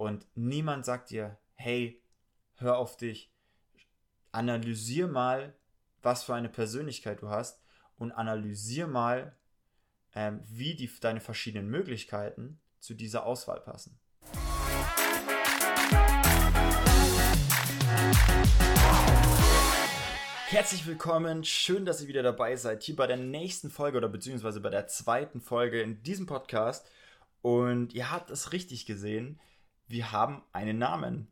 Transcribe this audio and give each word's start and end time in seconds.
Und 0.00 0.28
niemand 0.36 0.84
sagt 0.84 1.10
dir, 1.10 1.38
hey, 1.54 2.00
hör 2.54 2.78
auf 2.78 2.96
dich, 2.96 3.32
analysier 4.30 5.08
mal, 5.08 5.56
was 6.02 6.22
für 6.22 6.36
eine 6.36 6.48
Persönlichkeit 6.48 7.20
du 7.20 7.30
hast 7.30 7.60
und 7.96 8.12
analysier 8.12 8.86
mal, 8.86 9.36
ähm, 10.14 10.40
wie 10.44 10.76
die, 10.76 10.88
deine 11.00 11.20
verschiedenen 11.20 11.68
Möglichkeiten 11.68 12.60
zu 12.78 12.94
dieser 12.94 13.26
Auswahl 13.26 13.60
passen. 13.60 13.98
Herzlich 20.46 20.86
willkommen, 20.86 21.42
schön, 21.42 21.84
dass 21.84 22.00
ihr 22.00 22.06
wieder 22.06 22.22
dabei 22.22 22.54
seid, 22.54 22.84
hier 22.84 22.94
bei 22.94 23.08
der 23.08 23.16
nächsten 23.16 23.68
Folge 23.68 23.98
oder 23.98 24.08
beziehungsweise 24.08 24.60
bei 24.60 24.70
der 24.70 24.86
zweiten 24.86 25.40
Folge 25.40 25.82
in 25.82 26.04
diesem 26.04 26.26
Podcast. 26.26 26.88
Und 27.42 27.94
ihr 27.94 28.12
habt 28.12 28.30
es 28.30 28.52
richtig 28.52 28.86
gesehen, 28.86 29.40
wir 29.88 30.12
haben 30.12 30.42
einen 30.52 30.78
Namen. 30.78 31.28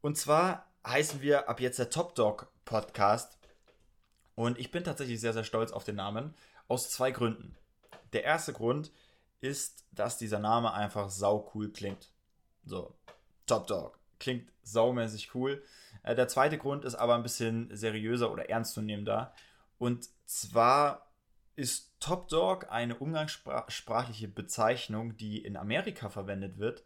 Und 0.00 0.16
zwar 0.16 0.70
heißen 0.86 1.22
wir 1.22 1.48
ab 1.48 1.60
jetzt 1.60 1.78
der 1.78 1.90
Top 1.90 2.14
Dog 2.14 2.52
Podcast. 2.64 3.38
Und 4.34 4.58
ich 4.58 4.70
bin 4.70 4.84
tatsächlich 4.84 5.20
sehr, 5.20 5.32
sehr 5.32 5.44
stolz 5.44 5.72
auf 5.72 5.84
den 5.84 5.96
Namen. 5.96 6.34
Aus 6.68 6.90
zwei 6.90 7.10
Gründen. 7.10 7.56
Der 8.12 8.24
erste 8.24 8.52
Grund 8.52 8.92
ist, 9.40 9.86
dass 9.92 10.18
dieser 10.18 10.38
Name 10.38 10.72
einfach 10.72 11.10
sau 11.10 11.50
cool 11.54 11.72
klingt. 11.72 12.12
So, 12.64 12.94
Top 13.46 13.66
Dog. 13.66 13.98
Klingt 14.20 14.52
saumäßig 14.62 15.34
cool. 15.34 15.62
Äh, 16.02 16.14
der 16.14 16.28
zweite 16.28 16.58
Grund 16.58 16.84
ist 16.84 16.94
aber 16.94 17.14
ein 17.14 17.22
bisschen 17.22 17.74
seriöser 17.74 18.30
oder 18.30 18.50
ernstzunehmender. 18.50 19.32
Und 19.78 20.08
zwar 20.26 21.10
ist 21.56 21.98
Top 22.00 22.28
Dog 22.28 22.70
eine 22.70 22.96
umgangssprachliche 22.96 24.28
Bezeichnung, 24.28 25.16
die 25.16 25.42
in 25.42 25.56
Amerika 25.56 26.10
verwendet 26.10 26.58
wird 26.58 26.84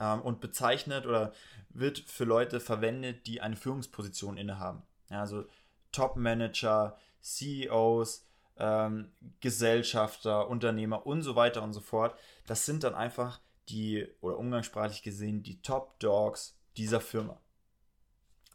ähm, 0.00 0.22
und 0.22 0.40
bezeichnet 0.40 1.06
oder 1.06 1.32
wird 1.68 1.98
für 2.00 2.24
Leute 2.24 2.58
verwendet, 2.58 3.26
die 3.26 3.40
eine 3.40 3.56
Führungsposition 3.56 4.36
innehaben. 4.36 4.82
Ja, 5.10 5.20
also 5.20 5.44
Top-Manager, 5.92 6.96
CEOs, 7.20 8.26
ähm, 8.56 9.12
Gesellschafter, 9.40 10.48
Unternehmer 10.48 11.06
und 11.06 11.22
so 11.22 11.36
weiter 11.36 11.62
und 11.62 11.72
so 11.72 11.80
fort. 11.80 12.18
Das 12.46 12.66
sind 12.66 12.82
dann 12.82 12.94
einfach 12.94 13.40
die, 13.68 14.08
oder 14.20 14.38
umgangssprachlich 14.38 15.02
gesehen, 15.02 15.42
die 15.42 15.60
Top-Dogs 15.62 16.56
dieser 16.76 17.00
Firma. 17.00 17.40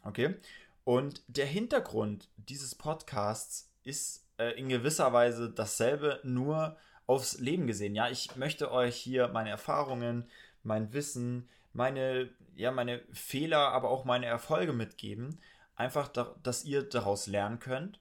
Okay? 0.04 0.36
Und 0.84 1.24
der 1.28 1.46
Hintergrund 1.46 2.30
dieses 2.38 2.76
Podcasts 2.76 3.72
ist 3.84 4.28
äh, 4.38 4.52
in 4.60 4.70
gewisser 4.70 5.12
Weise 5.14 5.50
dasselbe, 5.50 6.20
nur 6.24 6.78
aufs 7.08 7.40
Leben 7.40 7.68
gesehen. 7.68 7.96
Ja, 7.96 8.10
ich 8.10 8.36
möchte 8.36 8.72
euch 8.72 8.96
hier 8.96 9.28
meine 9.28 9.50
Erfahrungen, 9.50 10.30
mein 10.66 10.94
Wissen, 10.94 11.50
meine, 11.74 12.30
ja, 12.56 12.72
meine 12.72 13.04
Fehler, 13.12 13.70
aber 13.70 13.90
auch 13.90 14.06
meine 14.06 14.26
Erfolge 14.26 14.74
mitgeben. 14.74 15.40
Einfach, 15.76 16.08
da, 16.08 16.36
dass 16.44 16.64
ihr 16.64 16.84
daraus 16.84 17.28
lernen 17.28 17.60
könnt. 17.60 18.00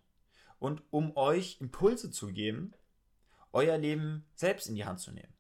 Und 0.59 0.83
um 0.91 1.17
euch 1.17 1.61
Impulse 1.61 2.11
zu 2.11 2.29
geben, 2.29 2.73
euer 3.53 3.77
Leben 3.79 4.25
selbst 4.35 4.69
in 4.69 4.75
die 4.75 4.85
Hand 4.85 5.01
zu 5.01 5.13
nehmen. 5.13 5.33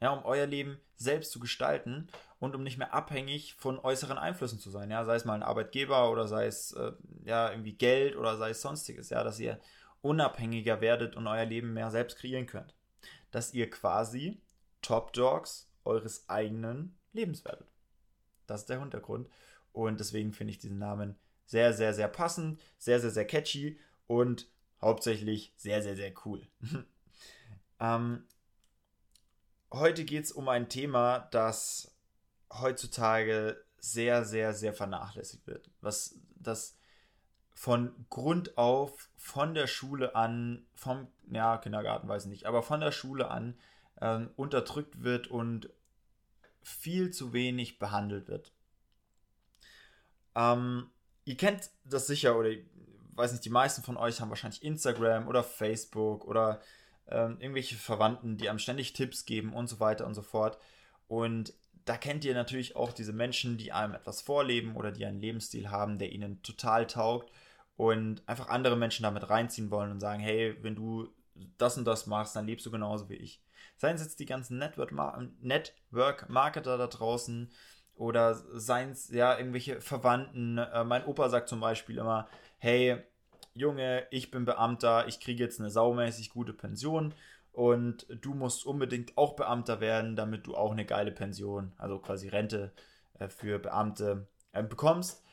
Ja, 0.00 0.10
um 0.10 0.24
euer 0.24 0.46
Leben 0.46 0.78
selbst 0.96 1.32
zu 1.32 1.40
gestalten 1.40 2.08
und 2.38 2.54
um 2.54 2.62
nicht 2.62 2.78
mehr 2.78 2.92
abhängig 2.92 3.54
von 3.54 3.78
äußeren 3.78 4.18
Einflüssen 4.18 4.58
zu 4.58 4.70
sein. 4.70 4.90
Ja, 4.90 5.04
sei 5.04 5.16
es 5.16 5.24
mal 5.24 5.34
ein 5.34 5.42
Arbeitgeber 5.42 6.10
oder 6.10 6.26
sei 6.26 6.46
es 6.46 6.72
äh, 6.72 6.92
ja 7.24 7.50
irgendwie 7.50 7.72
Geld 7.72 8.16
oder 8.16 8.36
sei 8.36 8.50
es 8.50 8.60
sonstiges. 8.60 9.10
Ja, 9.10 9.24
dass 9.24 9.38
ihr 9.38 9.58
unabhängiger 10.02 10.80
werdet 10.80 11.16
und 11.16 11.26
euer 11.26 11.44
Leben 11.46 11.72
mehr 11.72 11.90
selbst 11.90 12.18
kreieren 12.18 12.46
könnt. 12.46 12.74
Dass 13.30 13.54
ihr 13.54 13.70
quasi 13.70 14.40
Top 14.82 15.12
Dogs 15.12 15.70
eures 15.86 16.28
eigenen 16.28 16.96
Lebens 17.12 17.44
werdet. 17.44 17.66
Das 18.46 18.62
ist 18.62 18.70
der 18.70 18.80
Hintergrund. 18.80 19.28
Und 19.72 20.00
deswegen 20.00 20.32
finde 20.32 20.52
ich 20.52 20.58
diesen 20.58 20.78
Namen 20.78 21.16
sehr, 21.46 21.72
sehr, 21.72 21.94
sehr 21.94 22.08
passend, 22.08 22.60
sehr, 22.78 23.00
sehr, 23.00 23.10
sehr 23.10 23.26
catchy 23.26 23.78
und 24.06 24.48
hauptsächlich 24.80 25.52
sehr, 25.56 25.82
sehr, 25.82 25.96
sehr 25.96 26.12
cool. 26.24 26.46
ähm, 27.80 28.24
heute 29.72 30.04
geht 30.04 30.24
es 30.24 30.32
um 30.32 30.48
ein 30.48 30.68
Thema, 30.68 31.28
das 31.30 31.94
heutzutage 32.52 33.62
sehr, 33.78 34.24
sehr, 34.24 34.54
sehr 34.54 34.72
vernachlässigt 34.72 35.46
wird. 35.46 35.70
Was 35.80 36.18
das 36.34 36.76
von 37.54 38.06
Grund 38.10 38.58
auf, 38.58 39.08
von 39.16 39.54
der 39.54 39.66
Schule 39.66 40.14
an, 40.14 40.66
vom, 40.74 41.08
ja, 41.30 41.58
Kindergarten 41.58 42.08
weiß 42.08 42.24
ich 42.24 42.30
nicht, 42.30 42.46
aber 42.46 42.62
von 42.62 42.80
der 42.80 42.92
Schule 42.92 43.30
an 43.30 43.58
ähm, 44.00 44.30
unterdrückt 44.36 45.02
wird 45.02 45.28
und 45.28 45.70
viel 46.66 47.12
zu 47.12 47.32
wenig 47.32 47.78
behandelt 47.78 48.26
wird. 48.26 48.52
Ähm, 50.34 50.90
ihr 51.24 51.36
kennt 51.36 51.70
das 51.84 52.08
sicher, 52.08 52.36
oder 52.36 52.48
ich 52.48 52.64
weiß 53.14 53.30
nicht, 53.30 53.44
die 53.44 53.50
meisten 53.50 53.84
von 53.84 53.96
euch 53.96 54.20
haben 54.20 54.30
wahrscheinlich 54.30 54.64
Instagram 54.64 55.28
oder 55.28 55.44
Facebook 55.44 56.24
oder 56.24 56.60
ähm, 57.06 57.36
irgendwelche 57.38 57.76
Verwandten, 57.76 58.36
die 58.36 58.50
einem 58.50 58.58
ständig 58.58 58.94
Tipps 58.94 59.26
geben 59.26 59.52
und 59.52 59.68
so 59.68 59.78
weiter 59.78 60.06
und 60.06 60.14
so 60.14 60.22
fort. 60.22 60.58
Und 61.06 61.54
da 61.84 61.96
kennt 61.96 62.24
ihr 62.24 62.34
natürlich 62.34 62.74
auch 62.74 62.92
diese 62.92 63.12
Menschen, 63.12 63.58
die 63.58 63.70
einem 63.70 63.94
etwas 63.94 64.20
vorleben 64.20 64.74
oder 64.74 64.90
die 64.90 65.06
einen 65.06 65.20
Lebensstil 65.20 65.70
haben, 65.70 66.00
der 66.00 66.10
ihnen 66.10 66.42
total 66.42 66.88
taugt 66.88 67.30
und 67.76 68.28
einfach 68.28 68.48
andere 68.48 68.76
Menschen 68.76 69.04
damit 69.04 69.30
reinziehen 69.30 69.70
wollen 69.70 69.92
und 69.92 70.00
sagen, 70.00 70.20
hey, 70.20 70.56
wenn 70.62 70.74
du 70.74 71.08
das 71.58 71.78
und 71.78 71.84
das 71.84 72.08
machst, 72.08 72.34
dann 72.34 72.46
lebst 72.46 72.66
du 72.66 72.72
genauso 72.72 73.08
wie 73.08 73.14
ich. 73.14 73.40
Seien 73.76 73.96
es 73.96 74.02
jetzt 74.02 74.20
die 74.20 74.26
ganzen 74.26 74.58
Network-Marketer 74.58 76.78
da 76.78 76.86
draußen 76.86 77.50
oder 77.94 78.34
seien 78.34 78.90
es 78.90 79.10
ja 79.10 79.36
irgendwelche 79.36 79.80
Verwandten. 79.80 80.58
Äh, 80.58 80.84
mein 80.84 81.04
Opa 81.06 81.28
sagt 81.28 81.48
zum 81.48 81.60
Beispiel 81.60 81.98
immer, 81.98 82.28
hey, 82.58 82.98
Junge, 83.54 84.06
ich 84.10 84.30
bin 84.30 84.44
Beamter, 84.44 85.08
ich 85.08 85.20
kriege 85.20 85.42
jetzt 85.42 85.60
eine 85.60 85.70
saumäßig 85.70 86.30
gute 86.30 86.52
Pension 86.52 87.14
und 87.52 88.06
du 88.10 88.34
musst 88.34 88.66
unbedingt 88.66 89.16
auch 89.16 89.34
Beamter 89.34 89.80
werden, 89.80 90.14
damit 90.14 90.46
du 90.46 90.54
auch 90.54 90.72
eine 90.72 90.84
geile 90.84 91.10
Pension, 91.10 91.72
also 91.78 91.98
quasi 91.98 92.28
Rente 92.28 92.72
äh, 93.18 93.28
für 93.28 93.58
Beamte 93.58 94.26
äh, 94.52 94.62
bekommst. 94.62 95.24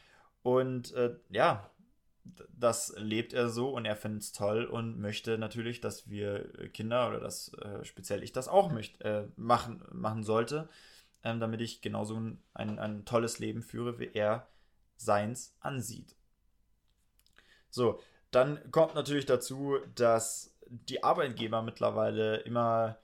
Und 0.41 0.93
äh, 0.93 1.15
ja, 1.29 1.69
das 2.57 2.93
lebt 2.97 3.33
er 3.33 3.49
so 3.49 3.69
und 3.69 3.85
er 3.85 3.95
findet 3.95 4.23
es 4.23 4.31
toll 4.31 4.65
und 4.65 4.99
möchte 4.99 5.37
natürlich, 5.37 5.81
dass 5.81 6.09
wir 6.09 6.49
Kinder 6.69 7.09
oder 7.09 7.19
dass 7.19 7.53
äh, 7.55 7.83
speziell 7.83 8.23
ich 8.23 8.31
das 8.31 8.47
auch 8.47 8.71
möchte, 8.71 9.03
äh, 9.03 9.27
machen, 9.35 9.83
machen 9.91 10.23
sollte, 10.23 10.69
ähm, 11.23 11.39
damit 11.39 11.61
ich 11.61 11.81
genauso 11.81 12.15
ein, 12.15 12.41
ein, 12.53 12.79
ein 12.79 13.05
tolles 13.05 13.39
Leben 13.39 13.61
führe, 13.61 13.99
wie 13.99 14.11
er 14.13 14.47
seins 14.95 15.55
ansieht. 15.59 16.15
So, 17.69 17.99
dann 18.31 18.71
kommt 18.71 18.95
natürlich 18.95 19.25
dazu, 19.25 19.77
dass 19.95 20.55
die 20.67 21.03
Arbeitgeber 21.03 21.61
mittlerweile 21.61 22.37
immer, 22.37 22.97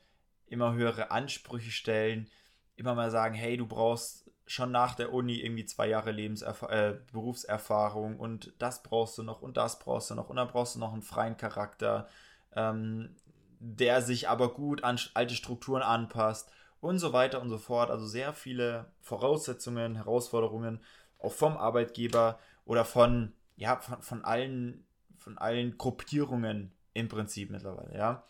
immer 0.47 0.73
höhere 0.73 1.11
Ansprüche 1.11 1.71
stellen, 1.71 2.29
immer 2.75 2.95
mal 2.95 3.11
sagen, 3.11 3.35
hey, 3.35 3.57
du 3.57 3.67
brauchst 3.67 4.28
schon 4.49 4.71
nach 4.71 4.95
der 4.95 5.13
Uni 5.13 5.35
irgendwie 5.35 5.65
zwei 5.65 5.87
Jahre 5.87 6.11
Lebenserf 6.11 6.63
äh, 6.63 6.95
Berufserfahrung 7.11 8.17
und 8.19 8.51
das 8.57 8.81
brauchst 8.81 9.15
du 9.19 9.21
noch 9.21 9.43
und 9.43 9.57
das 9.57 9.77
brauchst 9.77 10.09
du 10.09 10.15
noch 10.15 10.29
und 10.29 10.37
dann 10.37 10.47
brauchst 10.47 10.73
du 10.73 10.79
noch 10.79 10.91
einen 10.91 11.03
freien 11.03 11.37
Charakter, 11.37 12.07
ähm, 12.55 13.15
der 13.59 14.01
sich 14.01 14.27
aber 14.27 14.51
gut 14.55 14.83
an 14.83 14.99
alte 15.13 15.35
Strukturen 15.35 15.83
anpasst 15.83 16.49
und 16.81 16.97
so 16.97 17.13
weiter 17.13 17.43
und 17.43 17.49
so 17.49 17.59
fort. 17.59 17.91
Also 17.91 18.07
sehr 18.07 18.33
viele 18.33 18.91
Voraussetzungen, 19.01 19.95
Herausforderungen 19.95 20.79
auch 21.19 21.33
vom 21.33 21.55
Arbeitgeber 21.55 22.39
oder 22.65 22.85
von, 22.85 23.33
ja, 23.55 23.75
von, 23.77 24.01
von 24.01 24.25
allen, 24.25 24.83
von 25.19 25.37
allen 25.37 25.77
Gruppierungen 25.77 26.71
im 26.93 27.07
Prinzip 27.07 27.51
mittlerweile, 27.51 27.95
ja. 27.95 28.23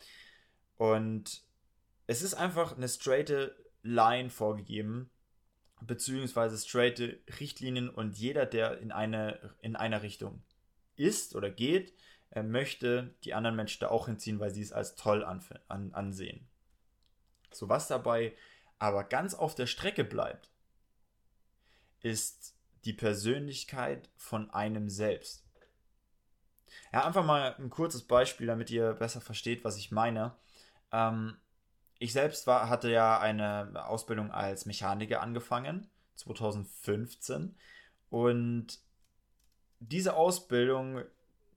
Und 0.76 1.44
es 2.08 2.22
ist 2.24 2.34
einfach 2.34 2.76
eine 2.76 2.90
straighte 2.90 3.56
Line 3.84 4.30
vorgegeben, 4.30 5.10
beziehungsweise 5.82 6.58
straighte 6.58 7.20
Richtlinien 7.40 7.90
und 7.90 8.18
jeder, 8.18 8.46
der 8.46 8.80
in 8.80 8.92
eine, 8.92 9.56
in 9.62 9.76
einer 9.76 10.02
Richtung 10.02 10.44
ist 10.96 11.36
oder 11.36 11.50
geht, 11.50 11.94
er 12.32 12.44
möchte 12.44 13.16
die 13.24 13.34
anderen 13.34 13.56
Menschen 13.56 13.80
da 13.80 13.90
auch 13.90 14.06
hinziehen, 14.06 14.40
weil 14.40 14.52
sie 14.52 14.62
es 14.62 14.72
als 14.72 14.96
toll 14.96 15.24
an, 15.24 15.44
an, 15.68 15.94
ansehen. 15.94 16.48
So 17.52 17.70
was 17.70 17.88
dabei 17.88 18.36
aber 18.78 19.04
ganz 19.04 19.34
auf 19.34 19.56
der 19.56 19.68
Strecke 19.68 20.04
bleibt, 20.04 20.50
ist 22.02 22.56
die 22.86 22.94
Persönlichkeit 22.94 24.10
von 24.16 24.50
einem 24.52 24.90
selbst. 24.90 25.46
Ja, 26.94 27.06
einfach 27.06 27.26
mal 27.26 27.56
ein 27.58 27.70
kurzes 27.70 28.04
Beispiel, 28.04 28.48
damit 28.48 28.70
ihr 28.70 28.94
besser 28.94 29.22
versteht, 29.22 29.64
was 29.64 29.78
ich 29.78 29.92
meine. 29.92 30.36
Ähm, 30.92 31.38
ich 32.00 32.14
selbst 32.14 32.48
war, 32.48 32.70
hatte 32.70 32.90
ja 32.90 33.20
eine 33.20 33.86
Ausbildung 33.86 34.32
als 34.32 34.66
Mechaniker 34.66 35.22
angefangen, 35.22 35.88
2015. 36.16 37.56
Und 38.10 38.80
diese 39.80 40.16
Ausbildung 40.16 41.04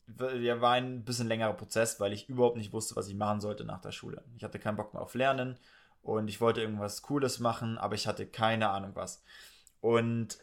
war 0.07 0.73
ein 0.73 1.05
bisschen 1.05 1.29
längerer 1.29 1.55
Prozess, 1.55 2.01
weil 2.01 2.13
ich 2.13 2.29
überhaupt 2.29 2.57
nicht 2.57 2.73
wusste, 2.73 2.97
was 2.97 3.09
ich 3.09 3.15
machen 3.15 3.41
sollte 3.41 3.65
nach 3.65 3.81
der 3.81 3.93
Schule. 3.93 4.23
Ich 4.37 4.45
hatte 4.45 4.59
keinen 4.59 4.77
Bock 4.77 4.93
mehr 4.93 5.03
auf 5.03 5.15
Lernen 5.15 5.59
und 6.03 6.29
ich 6.29 6.41
wollte 6.41 6.61
irgendwas 6.61 7.03
Cooles 7.03 7.39
machen, 7.39 7.79
aber 7.79 7.95
ich 7.95 8.07
hatte 8.07 8.27
keine 8.27 8.69
Ahnung 8.71 8.91
was. 8.95 9.23
Und 9.81 10.39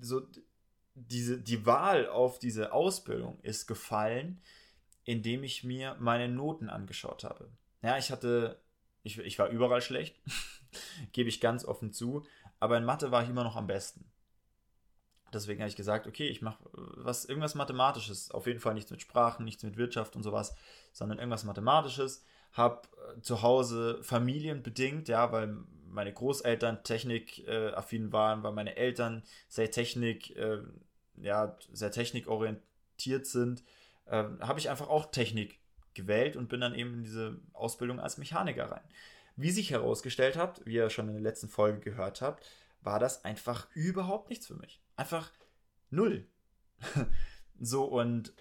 so 0.00 0.22
diese, 0.94 1.40
die 1.40 1.64
Wahl 1.64 2.08
auf 2.08 2.38
diese 2.38 2.72
Ausbildung 2.72 3.38
ist 3.40 3.66
gefallen, 3.66 4.40
indem 5.04 5.44
ich 5.44 5.64
mir 5.64 5.96
meine 5.98 6.28
Noten 6.28 6.68
angeschaut 6.68 7.24
habe. 7.24 7.48
Ja, 7.82 7.98
ich 7.98 8.10
hatte, 8.10 8.60
ich, 9.02 9.18
ich 9.18 9.38
war 9.38 9.48
überall 9.48 9.82
schlecht, 9.82 10.20
gebe 11.12 11.28
ich 11.28 11.40
ganz 11.40 11.64
offen 11.64 11.92
zu, 11.92 12.26
aber 12.58 12.76
in 12.76 12.84
Mathe 12.84 13.10
war 13.10 13.22
ich 13.22 13.28
immer 13.30 13.44
noch 13.44 13.56
am 13.56 13.66
besten. 13.66 14.04
Deswegen 15.32 15.60
habe 15.60 15.70
ich 15.70 15.76
gesagt, 15.76 16.06
okay, 16.06 16.26
ich 16.26 16.42
mache 16.42 16.58
was, 16.72 17.24
irgendwas 17.24 17.54
Mathematisches. 17.54 18.30
Auf 18.30 18.46
jeden 18.46 18.60
Fall 18.60 18.74
nichts 18.74 18.90
mit 18.90 19.00
Sprachen, 19.00 19.44
nichts 19.44 19.62
mit 19.62 19.76
Wirtschaft 19.76 20.16
und 20.16 20.22
sowas, 20.22 20.54
sondern 20.92 21.18
irgendwas 21.18 21.44
Mathematisches. 21.44 22.24
Habe 22.52 22.88
äh, 23.16 23.20
zu 23.20 23.42
Hause 23.42 24.00
familienbedingt, 24.02 25.08
ja, 25.08 25.30
weil 25.30 25.56
meine 25.88 26.12
Großeltern 26.12 26.82
technikaffin 26.82 28.08
äh, 28.08 28.12
waren, 28.12 28.42
weil 28.42 28.52
meine 28.52 28.76
Eltern 28.76 29.22
sehr 29.48 29.70
Technik, 29.70 30.36
äh, 30.36 30.62
ja, 31.16 31.56
sehr 31.72 31.92
technikorientiert 31.92 33.26
sind, 33.26 33.62
äh, 34.06 34.24
habe 34.40 34.58
ich 34.58 34.68
einfach 34.68 34.88
auch 34.88 35.12
Technik 35.12 35.59
gewählt 36.00 36.36
und 36.36 36.48
bin 36.48 36.60
dann 36.60 36.74
eben 36.74 36.94
in 36.94 37.02
diese 37.02 37.40
Ausbildung 37.52 38.00
als 38.00 38.18
Mechaniker 38.18 38.70
rein. 38.70 38.84
Wie 39.36 39.50
sich 39.50 39.70
herausgestellt 39.70 40.36
hat, 40.36 40.64
wie 40.66 40.74
ihr 40.74 40.90
schon 40.90 41.08
in 41.08 41.14
der 41.14 41.22
letzten 41.22 41.48
Folge 41.48 41.80
gehört 41.80 42.20
habt, 42.20 42.46
war 42.82 42.98
das 42.98 43.24
einfach 43.24 43.68
überhaupt 43.74 44.30
nichts 44.30 44.46
für 44.46 44.56
mich. 44.56 44.82
Einfach 44.96 45.32
null. 45.90 46.26
so 47.60 47.84
und 47.84 48.32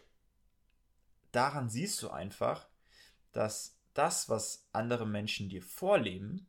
daran 1.31 1.69
siehst 1.69 2.01
du 2.01 2.09
einfach, 2.09 2.67
dass 3.31 3.77
das, 3.94 4.29
was 4.29 4.67
andere 4.71 5.06
Menschen 5.06 5.50
dir 5.50 5.61
vorleben, 5.61 6.47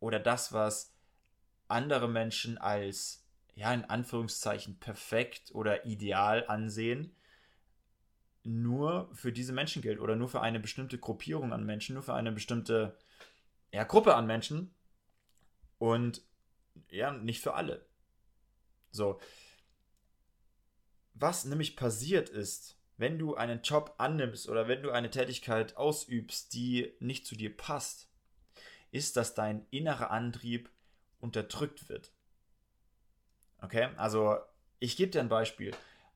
oder 0.00 0.18
das, 0.18 0.52
was 0.52 0.94
andere 1.68 2.08
Menschen 2.08 2.58
als, 2.58 3.24
ja, 3.54 3.72
in 3.72 3.84
Anführungszeichen 3.84 4.78
perfekt 4.78 5.54
oder 5.54 5.84
ideal 5.84 6.46
ansehen, 6.48 7.14
nur 8.42 9.10
für 9.12 9.32
diese 9.32 9.52
Menschen 9.52 9.82
gilt 9.82 10.00
oder 10.00 10.16
nur 10.16 10.28
für 10.28 10.40
eine 10.40 10.60
bestimmte 10.60 10.98
Gruppierung 10.98 11.52
an 11.52 11.64
Menschen, 11.64 11.94
nur 11.94 12.02
für 12.02 12.14
eine 12.14 12.32
bestimmte 12.32 12.96
ja, 13.72 13.84
Gruppe 13.84 14.14
an 14.14 14.26
Menschen 14.26 14.74
und 15.78 16.22
ja, 16.90 17.12
nicht 17.12 17.42
für 17.42 17.54
alle. 17.54 17.86
So. 18.90 19.20
Was 21.14 21.44
nämlich 21.44 21.76
passiert 21.76 22.28
ist, 22.28 22.76
wenn 22.96 23.18
du 23.18 23.34
einen 23.34 23.62
Job 23.62 23.94
annimmst 23.98 24.48
oder 24.48 24.68
wenn 24.68 24.82
du 24.82 24.90
eine 24.90 25.10
Tätigkeit 25.10 25.76
ausübst, 25.76 26.52
die 26.52 26.92
nicht 27.00 27.26
zu 27.26 27.34
dir 27.34 27.54
passt, 27.56 28.10
ist, 28.90 29.16
dass 29.16 29.34
dein 29.34 29.66
innerer 29.70 30.10
Antrieb 30.10 30.70
unterdrückt 31.20 31.88
wird. 31.88 32.12
Okay, 33.62 33.88
also 33.96 34.38
ich 34.80 34.96
gebe 34.96 35.10
dir 35.10 35.20
ein 35.20 35.28
Beispiel. 35.28 35.72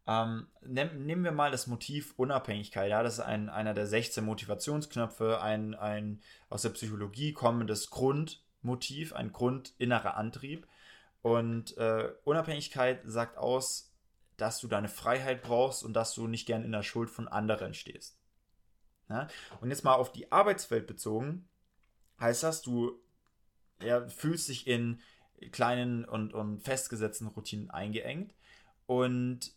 Ähm, 0.06 0.48
nehmen 0.62 1.24
wir 1.24 1.32
mal 1.32 1.50
das 1.50 1.66
Motiv 1.66 2.12
Unabhängigkeit. 2.16 2.90
Ja, 2.90 3.02
das 3.02 3.14
ist 3.14 3.20
ein, 3.20 3.48
einer 3.48 3.72
der 3.72 3.86
16 3.86 4.24
Motivationsknöpfe, 4.24 5.40
ein, 5.40 5.74
ein 5.74 6.20
aus 6.50 6.62
der 6.62 6.70
Psychologie 6.70 7.32
kommendes 7.32 7.90
Grundmotiv, 7.90 9.14
ein 9.14 9.32
grundinnerer 9.32 10.16
Antrieb. 10.16 10.66
Und 11.22 11.76
äh, 11.78 12.12
Unabhängigkeit 12.24 13.00
sagt 13.04 13.38
aus, 13.38 13.94
dass 14.36 14.60
du 14.60 14.68
deine 14.68 14.88
Freiheit 14.88 15.42
brauchst 15.42 15.82
und 15.82 15.94
dass 15.94 16.14
du 16.14 16.26
nicht 16.26 16.46
gern 16.46 16.64
in 16.64 16.72
der 16.72 16.82
Schuld 16.82 17.08
von 17.08 17.28
anderen 17.28 17.72
stehst. 17.72 18.18
Ja? 19.08 19.28
Und 19.60 19.70
jetzt 19.70 19.84
mal 19.84 19.94
auf 19.94 20.12
die 20.12 20.30
Arbeitswelt 20.32 20.86
bezogen 20.86 21.48
heißt 22.20 22.42
das, 22.42 22.62
du 22.62 23.00
ja, 23.80 24.06
fühlst 24.08 24.48
dich 24.48 24.66
in 24.66 25.00
kleinen 25.50 26.04
und, 26.04 26.32
und 26.32 26.60
festgesetzten 26.60 27.28
Routinen 27.28 27.70
eingeengt 27.70 28.34
und 28.86 29.52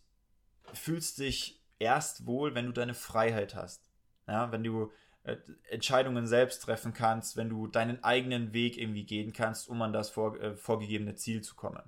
fühlst 0.74 1.18
dich 1.18 1.60
erst 1.78 2.26
wohl, 2.26 2.54
wenn 2.54 2.66
du 2.66 2.72
deine 2.72 2.94
Freiheit 2.94 3.54
hast. 3.54 3.88
Ja, 4.26 4.52
wenn 4.52 4.64
du 4.64 4.92
äh, 5.24 5.36
Entscheidungen 5.68 6.26
selbst 6.26 6.62
treffen 6.62 6.92
kannst, 6.92 7.36
wenn 7.36 7.48
du 7.48 7.66
deinen 7.66 8.02
eigenen 8.04 8.52
Weg 8.52 8.78
irgendwie 8.78 9.04
gehen 9.04 9.32
kannst, 9.32 9.68
um 9.68 9.80
an 9.82 9.92
das 9.92 10.10
vor, 10.10 10.40
äh, 10.40 10.56
vorgegebene 10.56 11.14
Ziel 11.14 11.42
zu 11.42 11.54
kommen. 11.54 11.82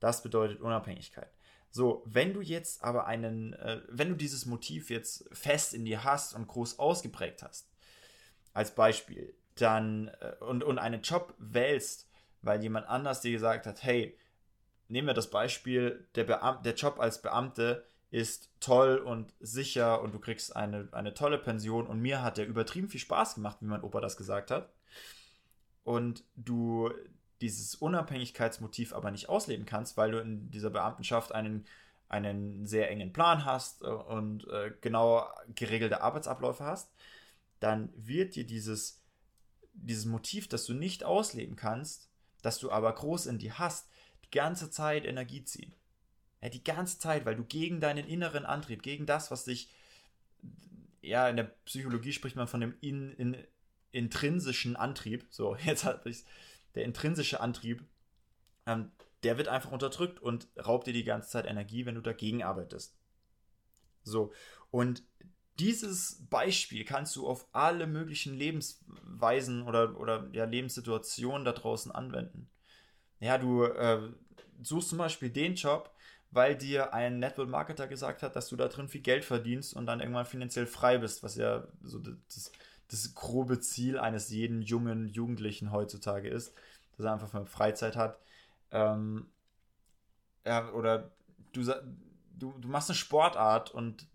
Das 0.00 0.22
bedeutet 0.22 0.60
Unabhängigkeit. 0.60 1.30
So, 1.70 2.02
wenn 2.06 2.32
du 2.34 2.40
jetzt 2.40 2.84
aber 2.84 3.06
einen, 3.06 3.52
äh, 3.54 3.80
wenn 3.88 4.08
du 4.08 4.14
dieses 4.14 4.46
Motiv 4.46 4.90
jetzt 4.90 5.28
fest 5.32 5.74
in 5.74 5.84
dir 5.84 6.04
hast 6.04 6.34
und 6.34 6.46
groß 6.46 6.78
ausgeprägt 6.78 7.42
hast, 7.42 7.68
als 8.52 8.74
Beispiel, 8.74 9.34
dann 9.56 10.08
äh, 10.20 10.36
und, 10.40 10.62
und 10.62 10.78
einen 10.78 11.02
Job 11.02 11.34
wählst, 11.38 12.08
weil 12.42 12.62
jemand 12.62 12.86
anders 12.88 13.20
dir 13.20 13.32
gesagt 13.32 13.66
hat, 13.66 13.82
hey, 13.82 14.16
nehmen 14.88 15.08
wir 15.08 15.14
das 15.14 15.30
Beispiel, 15.30 16.06
der, 16.14 16.24
Beam 16.24 16.62
der 16.62 16.74
Job 16.74 16.98
als 16.98 17.22
Beamte 17.22 17.84
ist 18.10 18.50
toll 18.60 18.98
und 18.98 19.32
sicher 19.40 20.00
und 20.00 20.14
du 20.14 20.20
kriegst 20.20 20.54
eine, 20.54 20.88
eine 20.92 21.14
tolle 21.14 21.38
Pension 21.38 21.86
und 21.86 22.00
mir 22.00 22.22
hat 22.22 22.38
der 22.38 22.46
übertrieben 22.46 22.88
viel 22.88 23.00
Spaß 23.00 23.34
gemacht, 23.36 23.58
wie 23.60 23.66
mein 23.66 23.82
Opa 23.82 24.00
das 24.00 24.16
gesagt 24.16 24.50
hat. 24.50 24.72
Und 25.82 26.24
du 26.36 26.90
dieses 27.40 27.74
Unabhängigkeitsmotiv 27.74 28.94
aber 28.94 29.10
nicht 29.10 29.28
ausleben 29.28 29.66
kannst, 29.66 29.96
weil 29.96 30.12
du 30.12 30.20
in 30.20 30.50
dieser 30.50 30.70
Beamtenschaft 30.70 31.32
einen, 31.32 31.66
einen 32.08 32.66
sehr 32.66 32.90
engen 32.90 33.12
Plan 33.12 33.44
hast 33.44 33.82
äh, 33.82 33.86
und 33.86 34.46
äh, 34.48 34.72
genau 34.80 35.28
geregelte 35.54 36.00
Arbeitsabläufe 36.00 36.64
hast, 36.64 36.92
dann 37.58 37.92
wird 37.96 38.36
dir 38.36 38.46
dieses 38.46 39.04
dieses 39.74 40.06
Motiv, 40.06 40.48
das 40.48 40.64
du 40.66 40.74
nicht 40.74 41.04
ausleben 41.04 41.56
kannst, 41.56 42.08
das 42.42 42.58
du 42.58 42.70
aber 42.70 42.92
groß 42.92 43.26
in 43.26 43.38
dir 43.38 43.58
hast, 43.58 43.88
ganze 44.34 44.70
Zeit 44.70 45.06
Energie 45.06 45.44
ziehen. 45.44 45.72
Ja, 46.42 46.50
die 46.50 46.62
ganze 46.62 46.98
Zeit, 46.98 47.24
weil 47.24 47.36
du 47.36 47.44
gegen 47.44 47.80
deinen 47.80 48.06
inneren 48.06 48.44
Antrieb, 48.44 48.82
gegen 48.82 49.06
das, 49.06 49.30
was 49.30 49.44
dich, 49.44 49.70
ja, 51.00 51.28
in 51.28 51.36
der 51.36 51.54
Psychologie 51.64 52.12
spricht 52.12 52.36
man 52.36 52.48
von 52.48 52.60
dem 52.60 52.74
in, 52.82 53.12
in, 53.12 53.36
intrinsischen 53.92 54.76
Antrieb, 54.76 55.26
so, 55.30 55.56
jetzt 55.64 55.84
hat 55.84 56.04
ich 56.04 56.24
der 56.74 56.84
intrinsische 56.84 57.40
Antrieb, 57.40 57.84
ähm, 58.66 58.90
der 59.22 59.38
wird 59.38 59.48
einfach 59.48 59.72
unterdrückt 59.72 60.20
und 60.20 60.48
raubt 60.58 60.86
dir 60.86 60.92
die 60.92 61.04
ganze 61.04 61.30
Zeit 61.30 61.46
Energie, 61.46 61.86
wenn 61.86 61.94
du 61.94 62.02
dagegen 62.02 62.42
arbeitest. 62.42 62.98
So, 64.02 64.32
und 64.70 65.02
dieses 65.58 66.26
Beispiel 66.28 66.84
kannst 66.84 67.14
du 67.16 67.26
auf 67.26 67.46
alle 67.52 67.86
möglichen 67.86 68.34
Lebensweisen 68.34 69.62
oder, 69.62 69.98
oder 69.98 70.28
ja, 70.32 70.44
Lebenssituationen 70.44 71.44
da 71.44 71.52
draußen 71.52 71.92
anwenden. 71.92 72.50
Ja, 73.20 73.38
du 73.38 73.64
äh, 73.64 74.12
suchst 74.62 74.90
zum 74.90 74.98
Beispiel 74.98 75.30
den 75.30 75.54
Job, 75.54 75.90
weil 76.30 76.56
dir 76.56 76.92
ein 76.92 77.18
Network 77.18 77.48
Marketer 77.48 77.86
gesagt 77.86 78.22
hat, 78.22 78.34
dass 78.36 78.48
du 78.48 78.56
da 78.56 78.68
drin 78.68 78.88
viel 78.88 79.02
Geld 79.02 79.24
verdienst 79.24 79.74
und 79.74 79.86
dann 79.86 80.00
irgendwann 80.00 80.26
finanziell 80.26 80.66
frei 80.66 80.98
bist, 80.98 81.22
was 81.22 81.36
ja 81.36 81.66
so 81.82 81.98
das, 81.98 82.52
das 82.88 83.14
grobe 83.14 83.60
Ziel 83.60 83.98
eines 83.98 84.30
jeden 84.30 84.62
jungen 84.62 85.08
Jugendlichen 85.08 85.70
heutzutage 85.70 86.28
ist, 86.28 86.54
dass 86.96 87.06
er 87.06 87.12
einfach 87.12 87.32
mal 87.32 87.46
Freizeit 87.46 87.96
hat. 87.96 88.18
Ähm, 88.72 89.26
ja, 90.44 90.70
oder 90.72 91.12
du, 91.52 91.62
du, 92.36 92.52
du 92.58 92.68
machst 92.68 92.90
eine 92.90 92.96
Sportart 92.96 93.70
und 93.70 94.06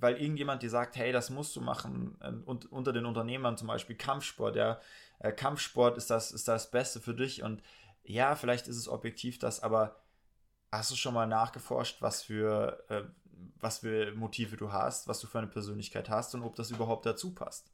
weil 0.00 0.16
irgendjemand 0.16 0.62
dir 0.62 0.70
sagt, 0.70 0.96
hey, 0.96 1.12
das 1.12 1.30
musst 1.30 1.54
du 1.56 1.60
machen. 1.60 2.16
Und 2.46 2.70
unter 2.72 2.92
den 2.92 3.06
Unternehmern 3.06 3.56
zum 3.56 3.68
Beispiel 3.68 3.96
Kampfsport, 3.96 4.56
ja, 4.56 4.80
äh, 5.18 5.32
Kampfsport 5.32 5.96
ist 5.98 6.10
das, 6.10 6.32
ist 6.32 6.48
das 6.48 6.70
Beste 6.70 7.00
für 7.00 7.14
dich. 7.14 7.42
Und 7.42 7.62
ja, 8.10 8.34
vielleicht 8.34 8.68
ist 8.68 8.76
es 8.76 8.88
objektiv 8.88 9.38
das, 9.38 9.60
aber 9.60 10.00
hast 10.70 10.90
du 10.90 10.96
schon 10.96 11.14
mal 11.14 11.26
nachgeforscht, 11.26 12.00
was 12.02 12.22
für, 12.22 12.84
äh, 12.88 13.02
was 13.58 13.78
für 13.78 14.12
Motive 14.14 14.56
du 14.56 14.72
hast, 14.72 15.08
was 15.08 15.20
du 15.20 15.26
für 15.26 15.38
eine 15.38 15.48
Persönlichkeit 15.48 16.08
hast 16.08 16.34
und 16.34 16.42
ob 16.42 16.54
das 16.56 16.70
überhaupt 16.70 17.06
dazu 17.06 17.34
passt? 17.34 17.70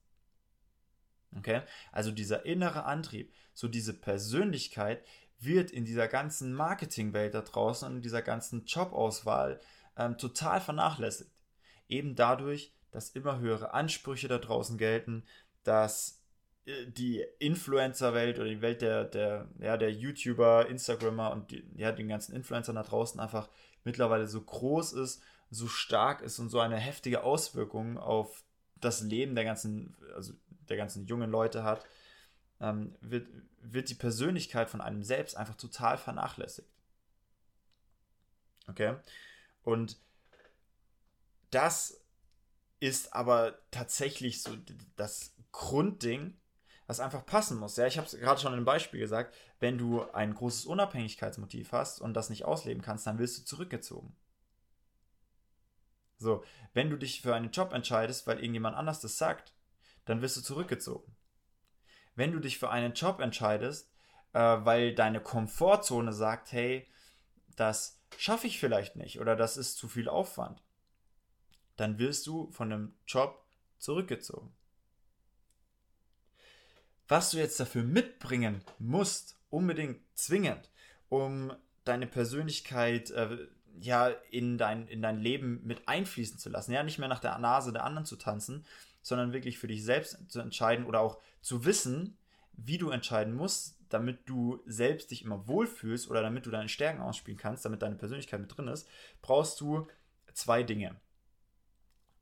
Okay? 1.36 1.62
Also 1.92 2.10
dieser 2.10 2.46
innere 2.46 2.84
Antrieb, 2.84 3.32
so 3.52 3.68
diese 3.68 3.94
Persönlichkeit 3.94 5.04
wird 5.38 5.70
in 5.70 5.84
dieser 5.84 6.08
ganzen 6.08 6.54
Marketingwelt 6.54 7.34
da 7.34 7.42
draußen 7.42 7.88
und 7.88 7.96
in 7.96 8.02
dieser 8.02 8.22
ganzen 8.22 8.64
Jobauswahl 8.64 9.60
ähm, 9.96 10.16
total 10.16 10.60
vernachlässigt 10.60 11.30
eben 11.88 12.14
dadurch, 12.14 12.72
dass 12.90 13.10
immer 13.10 13.38
höhere 13.38 13.74
Ansprüche 13.74 14.28
da 14.28 14.38
draußen 14.38 14.78
gelten, 14.78 15.24
dass 15.62 16.15
die 16.66 17.24
Influencer-Welt 17.38 18.38
oder 18.38 18.48
die 18.48 18.60
Welt 18.60 18.82
der, 18.82 19.04
der, 19.04 19.48
ja, 19.58 19.76
der 19.76 19.92
YouTuber, 19.92 20.66
Instagrammer 20.66 21.30
und 21.32 21.50
die, 21.50 21.64
ja, 21.76 21.92
den 21.92 22.08
ganzen 22.08 22.34
Influencern 22.34 22.74
da 22.74 22.82
draußen 22.82 23.20
einfach 23.20 23.48
mittlerweile 23.84 24.26
so 24.26 24.40
groß 24.40 24.94
ist, 24.94 25.22
so 25.50 25.68
stark 25.68 26.22
ist 26.22 26.40
und 26.40 26.48
so 26.48 26.58
eine 26.58 26.76
heftige 26.76 27.22
Auswirkung 27.22 27.98
auf 27.98 28.42
das 28.80 29.00
Leben 29.00 29.36
der 29.36 29.44
ganzen, 29.44 29.96
also 30.14 30.32
der 30.68 30.76
ganzen 30.76 31.06
jungen 31.06 31.30
Leute 31.30 31.62
hat, 31.62 31.86
ähm, 32.60 32.96
wird, 33.00 33.28
wird 33.60 33.88
die 33.88 33.94
Persönlichkeit 33.94 34.68
von 34.68 34.80
einem 34.80 35.04
selbst 35.04 35.36
einfach 35.36 35.54
total 35.54 35.98
vernachlässigt. 35.98 36.68
Okay? 38.68 38.96
Und 39.62 39.98
das 41.50 42.00
ist 42.80 43.14
aber 43.14 43.58
tatsächlich 43.70 44.42
so 44.42 44.50
das 44.96 45.32
Grundding, 45.52 46.36
was 46.86 47.00
einfach 47.00 47.26
passen 47.26 47.58
muss. 47.58 47.76
Ja, 47.76 47.86
ich 47.86 47.98
habe 47.98 48.06
es 48.06 48.18
gerade 48.18 48.40
schon 48.40 48.52
einem 48.52 48.64
Beispiel 48.64 49.00
gesagt, 49.00 49.34
wenn 49.58 49.78
du 49.78 50.08
ein 50.12 50.34
großes 50.34 50.66
Unabhängigkeitsmotiv 50.66 51.72
hast 51.72 52.00
und 52.00 52.14
das 52.14 52.30
nicht 52.30 52.44
ausleben 52.44 52.82
kannst, 52.82 53.06
dann 53.06 53.18
wirst 53.18 53.38
du 53.38 53.44
zurückgezogen. 53.44 54.14
So, 56.18 56.44
wenn 56.72 56.90
du 56.90 56.96
dich 56.96 57.20
für 57.20 57.34
einen 57.34 57.50
Job 57.50 57.72
entscheidest, 57.72 58.26
weil 58.26 58.38
irgendjemand 58.38 58.76
anders 58.76 59.00
das 59.00 59.18
sagt, 59.18 59.52
dann 60.04 60.22
wirst 60.22 60.36
du 60.36 60.40
zurückgezogen. 60.40 61.14
Wenn 62.14 62.32
du 62.32 62.38
dich 62.38 62.58
für 62.58 62.70
einen 62.70 62.94
Job 62.94 63.20
entscheidest, 63.20 63.92
äh, 64.32 64.38
weil 64.38 64.94
deine 64.94 65.20
Komfortzone 65.20 66.12
sagt, 66.12 66.52
hey, 66.52 66.86
das 67.56 68.00
schaffe 68.16 68.46
ich 68.46 68.60
vielleicht 68.60 68.96
nicht 68.96 69.20
oder 69.20 69.36
das 69.36 69.56
ist 69.56 69.76
zu 69.76 69.88
viel 69.88 70.08
Aufwand, 70.08 70.62
dann 71.76 71.98
wirst 71.98 72.26
du 72.26 72.50
von 72.52 72.70
dem 72.70 72.94
Job 73.06 73.44
zurückgezogen. 73.78 74.55
Was 77.08 77.30
du 77.30 77.38
jetzt 77.38 77.60
dafür 77.60 77.82
mitbringen 77.82 78.62
musst, 78.78 79.36
unbedingt 79.50 80.00
zwingend, 80.14 80.70
um 81.08 81.52
deine 81.84 82.06
Persönlichkeit 82.06 83.10
äh, 83.10 83.46
ja 83.80 84.08
in 84.30 84.58
dein, 84.58 84.88
in 84.88 85.02
dein 85.02 85.18
Leben 85.18 85.60
mit 85.64 85.86
einfließen 85.86 86.38
zu 86.38 86.48
lassen, 86.48 86.72
ja 86.72 86.82
nicht 86.82 86.98
mehr 86.98 87.08
nach 87.08 87.20
der 87.20 87.38
Nase 87.38 87.72
der 87.72 87.84
anderen 87.84 88.06
zu 88.06 88.16
tanzen, 88.16 88.64
sondern 89.02 89.32
wirklich 89.32 89.58
für 89.58 89.68
dich 89.68 89.84
selbst 89.84 90.18
zu 90.28 90.40
entscheiden 90.40 90.86
oder 90.86 91.00
auch 91.00 91.20
zu 91.42 91.64
wissen, 91.64 92.16
wie 92.54 92.78
du 92.78 92.90
entscheiden 92.90 93.34
musst, 93.34 93.78
damit 93.88 94.28
du 94.28 94.60
selbst 94.66 95.10
dich 95.10 95.22
immer 95.24 95.46
wohlfühlst 95.46 96.10
oder 96.10 96.22
damit 96.22 96.46
du 96.46 96.50
deine 96.50 96.68
Stärken 96.68 97.00
ausspielen 97.00 97.38
kannst, 97.38 97.64
damit 97.64 97.82
deine 97.82 97.94
Persönlichkeit 97.94 98.40
mit 98.40 98.56
drin 98.56 98.68
ist, 98.68 98.88
brauchst 99.22 99.60
du 99.60 99.86
zwei 100.32 100.62
Dinge. 100.62 100.96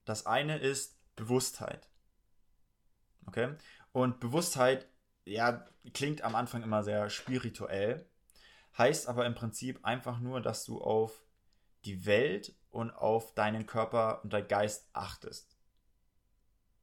Das 0.04 0.26
eine 0.26 0.58
ist 0.58 0.98
Bewusstheit. 1.16 1.88
Okay? 3.26 3.54
Und 3.94 4.18
Bewusstheit, 4.18 4.88
ja, 5.24 5.64
klingt 5.92 6.22
am 6.22 6.34
Anfang 6.34 6.64
immer 6.64 6.82
sehr 6.82 7.08
spirituell, 7.10 8.04
heißt 8.76 9.08
aber 9.08 9.24
im 9.24 9.36
Prinzip 9.36 9.84
einfach 9.84 10.18
nur, 10.18 10.40
dass 10.40 10.64
du 10.64 10.80
auf 10.80 11.22
die 11.84 12.04
Welt 12.04 12.56
und 12.70 12.90
auf 12.90 13.34
deinen 13.34 13.66
Körper 13.66 14.24
und 14.24 14.32
deinen 14.32 14.48
Geist 14.48 14.88
achtest. 14.94 15.56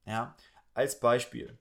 Ja, 0.06 0.34
als 0.72 1.00
Beispiel. 1.00 1.58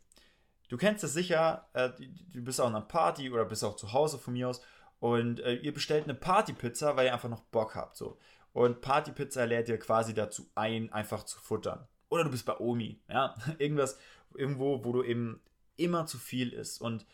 Du 0.70 0.78
kennst 0.78 1.04
es 1.04 1.12
sicher, 1.12 1.68
äh, 1.74 1.90
du 2.00 2.42
bist 2.42 2.62
auch 2.62 2.70
in 2.70 2.76
einer 2.76 2.86
Party 2.86 3.30
oder 3.30 3.44
bist 3.44 3.66
auch 3.66 3.76
zu 3.76 3.92
Hause 3.92 4.20
von 4.20 4.32
mir 4.32 4.48
aus 4.48 4.62
und 5.02 5.42
äh, 5.42 5.56
ihr 5.56 5.74
bestellt 5.74 6.06
eine 6.06 6.16
Partypizza, 6.16 6.96
weil 6.96 7.08
ihr 7.08 7.14
einfach 7.14 7.28
noch 7.28 7.44
Bock 7.44 7.76
habt. 7.76 7.98
So. 7.98 8.18
Und 8.54 8.80
Partypizza 8.80 9.44
lädt 9.44 9.68
dir 9.68 9.80
quasi 9.80 10.14
dazu 10.14 10.50
ein, 10.56 10.94
einfach 10.94 11.24
zu 11.26 11.40
futtern. 11.40 11.90
Oder 12.08 12.24
du 12.24 12.32
bist 12.32 12.46
bei 12.46 12.58
Omi, 12.58 13.02
ja, 13.10 13.36
irgendwas, 13.58 13.98
irgendwo, 14.36 14.84
wo 14.84 14.92
du 14.92 15.04
eben 15.04 15.42
immer 15.78 16.06
zu 16.06 16.18
viel 16.18 16.54
isst. 16.54 16.82
Und 16.82 17.06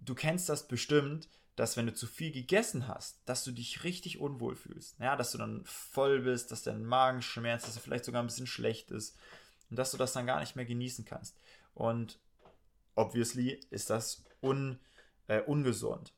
du 0.00 0.14
kennst 0.14 0.48
das 0.48 0.68
bestimmt, 0.68 1.28
dass 1.56 1.76
wenn 1.76 1.86
du 1.86 1.94
zu 1.94 2.06
viel 2.06 2.32
gegessen 2.32 2.88
hast, 2.88 3.20
dass 3.26 3.44
du 3.44 3.52
dich 3.52 3.84
richtig 3.84 4.18
unwohl 4.18 4.56
fühlst. 4.56 4.98
Ja, 4.98 5.16
dass 5.16 5.32
du 5.32 5.38
dann 5.38 5.62
voll 5.64 6.20
bist, 6.20 6.50
dass 6.50 6.62
dein 6.62 6.84
Magen 6.84 7.22
schmerzt, 7.22 7.66
dass 7.68 7.76
er 7.76 7.82
vielleicht 7.82 8.04
sogar 8.04 8.22
ein 8.22 8.26
bisschen 8.26 8.46
schlecht 8.46 8.90
ist 8.90 9.16
und 9.70 9.78
dass 9.78 9.90
du 9.90 9.98
das 9.98 10.12
dann 10.12 10.26
gar 10.26 10.40
nicht 10.40 10.56
mehr 10.56 10.64
genießen 10.64 11.04
kannst. 11.04 11.38
Und 11.74 12.18
obviously 12.94 13.60
ist 13.70 13.90
das 13.90 14.24
un, 14.42 14.78
äh, 15.26 15.40
ungesund. 15.42 16.14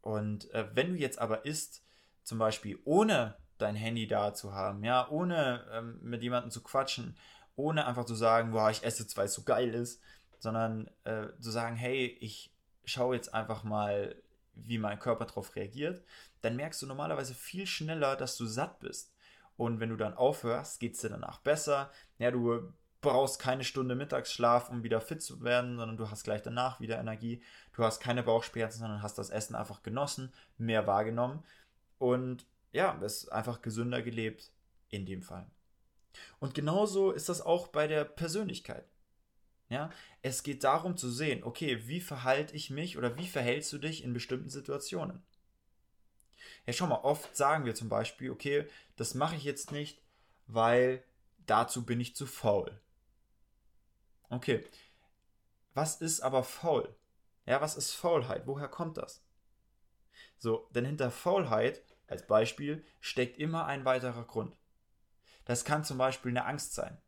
Und 0.00 0.50
äh, 0.52 0.68
wenn 0.74 0.92
du 0.92 0.98
jetzt 0.98 1.18
aber 1.18 1.44
isst, 1.44 1.82
zum 2.22 2.38
Beispiel 2.38 2.78
ohne 2.84 3.36
dein 3.58 3.74
Handy 3.74 4.06
da 4.06 4.34
zu 4.34 4.52
haben, 4.52 4.84
ja, 4.84 5.08
ohne 5.08 5.66
ähm, 5.72 5.98
mit 6.02 6.22
jemandem 6.22 6.50
zu 6.50 6.62
quatschen, 6.62 7.16
ohne 7.56 7.86
einfach 7.86 8.04
zu 8.04 8.14
sagen, 8.14 8.52
boah, 8.52 8.70
ich 8.70 8.84
esse 8.84 9.02
jetzt, 9.02 9.16
weil 9.16 9.26
es 9.26 9.34
so 9.34 9.42
geil 9.42 9.74
ist, 9.74 10.00
sondern 10.38 10.88
äh, 11.04 11.28
zu 11.40 11.50
sagen, 11.50 11.76
hey, 11.76 12.16
ich 12.20 12.52
schaue 12.84 13.16
jetzt 13.16 13.34
einfach 13.34 13.64
mal, 13.64 14.14
wie 14.54 14.78
mein 14.78 14.98
Körper 14.98 15.26
darauf 15.26 15.56
reagiert, 15.56 16.02
dann 16.42 16.56
merkst 16.56 16.80
du 16.82 16.86
normalerweise 16.86 17.34
viel 17.34 17.66
schneller, 17.66 18.16
dass 18.16 18.36
du 18.36 18.46
satt 18.46 18.78
bist. 18.80 19.12
Und 19.56 19.80
wenn 19.80 19.90
du 19.90 19.96
dann 19.96 20.14
aufhörst, 20.14 20.80
geht 20.80 20.94
es 20.94 21.00
dir 21.00 21.08
danach 21.08 21.40
besser. 21.40 21.90
Ja, 22.18 22.30
du 22.30 22.72
brauchst 23.00 23.38
keine 23.38 23.64
Stunde 23.64 23.94
Mittagsschlaf, 23.94 24.68
um 24.68 24.82
wieder 24.82 25.00
fit 25.00 25.22
zu 25.22 25.42
werden, 25.42 25.76
sondern 25.76 25.96
du 25.96 26.10
hast 26.10 26.24
gleich 26.24 26.42
danach 26.42 26.80
wieder 26.80 26.98
Energie. 26.98 27.42
Du 27.74 27.82
hast 27.82 28.00
keine 28.00 28.22
Bauchschmerzen, 28.22 28.80
sondern 28.80 29.02
hast 29.02 29.18
das 29.18 29.30
Essen 29.30 29.54
einfach 29.54 29.82
genossen, 29.82 30.32
mehr 30.58 30.86
wahrgenommen 30.86 31.42
und 31.98 32.46
ja, 32.72 32.98
es 33.02 33.24
ist 33.24 33.28
einfach 33.32 33.62
gesünder 33.62 34.02
gelebt 34.02 34.50
in 34.90 35.06
dem 35.06 35.22
Fall. 35.22 35.46
Und 36.38 36.54
genauso 36.54 37.10
ist 37.12 37.28
das 37.28 37.40
auch 37.40 37.68
bei 37.68 37.86
der 37.86 38.04
Persönlichkeit. 38.04 38.86
Ja, 39.68 39.90
es 40.22 40.44
geht 40.44 40.62
darum 40.62 40.96
zu 40.96 41.10
sehen, 41.10 41.42
okay, 41.42 41.88
wie 41.88 42.00
verhalte 42.00 42.54
ich 42.54 42.70
mich 42.70 42.96
oder 42.96 43.16
wie 43.18 43.26
verhältst 43.26 43.72
du 43.72 43.78
dich 43.78 44.04
in 44.04 44.12
bestimmten 44.12 44.48
Situationen? 44.48 45.24
Ja, 46.66 46.72
schau 46.72 46.86
mal, 46.86 47.00
oft 47.02 47.36
sagen 47.36 47.64
wir 47.64 47.74
zum 47.74 47.88
Beispiel, 47.88 48.30
okay, 48.30 48.66
das 48.96 49.14
mache 49.14 49.34
ich 49.34 49.44
jetzt 49.44 49.72
nicht, 49.72 50.00
weil 50.46 51.02
dazu 51.46 51.84
bin 51.84 52.00
ich 52.00 52.14
zu 52.14 52.26
faul. 52.26 52.80
Okay. 54.28 54.64
Was 55.74 56.00
ist 56.00 56.20
aber 56.20 56.42
faul? 56.42 56.94
Ja, 57.44 57.60
was 57.60 57.76
ist 57.76 57.92
Faulheit? 57.92 58.46
Woher 58.46 58.68
kommt 58.68 58.96
das? 58.96 59.22
So, 60.38 60.68
denn 60.74 60.84
hinter 60.84 61.10
Faulheit, 61.10 61.82
als 62.08 62.26
Beispiel, 62.26 62.84
steckt 63.00 63.38
immer 63.38 63.66
ein 63.66 63.84
weiterer 63.84 64.24
Grund. 64.24 64.56
Das 65.46 65.64
kann 65.64 65.84
zum 65.84 65.96
Beispiel 65.96 66.32
eine 66.32 66.44
Angst 66.44 66.74
sein. 66.74 66.98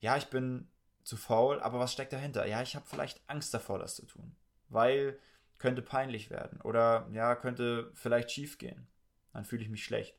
Ja, 0.00 0.16
ich 0.18 0.26
bin 0.26 0.68
zu 1.02 1.16
faul, 1.16 1.60
aber 1.60 1.78
was 1.78 1.92
steckt 1.92 2.12
dahinter? 2.12 2.46
Ja, 2.46 2.60
ich 2.60 2.76
habe 2.76 2.86
vielleicht 2.86 3.22
Angst 3.28 3.54
davor, 3.54 3.78
das 3.78 3.96
zu 3.96 4.04
tun. 4.04 4.36
Weil 4.68 5.18
könnte 5.58 5.80
peinlich 5.80 6.30
werden 6.30 6.60
oder 6.60 7.08
ja, 7.12 7.34
könnte 7.36 7.90
vielleicht 7.94 8.30
schief 8.30 8.58
gehen. 8.58 8.86
Dann 9.32 9.44
fühle 9.44 9.62
ich 9.62 9.70
mich 9.70 9.84
schlecht. 9.84 10.18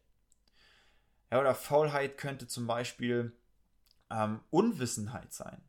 Ja, 1.31 1.39
oder 1.39 1.53
Faulheit 1.53 2.17
könnte 2.17 2.47
zum 2.47 2.67
Beispiel 2.67 3.37
ähm, 4.09 4.41
Unwissenheit 4.49 5.33
sein. 5.33 5.61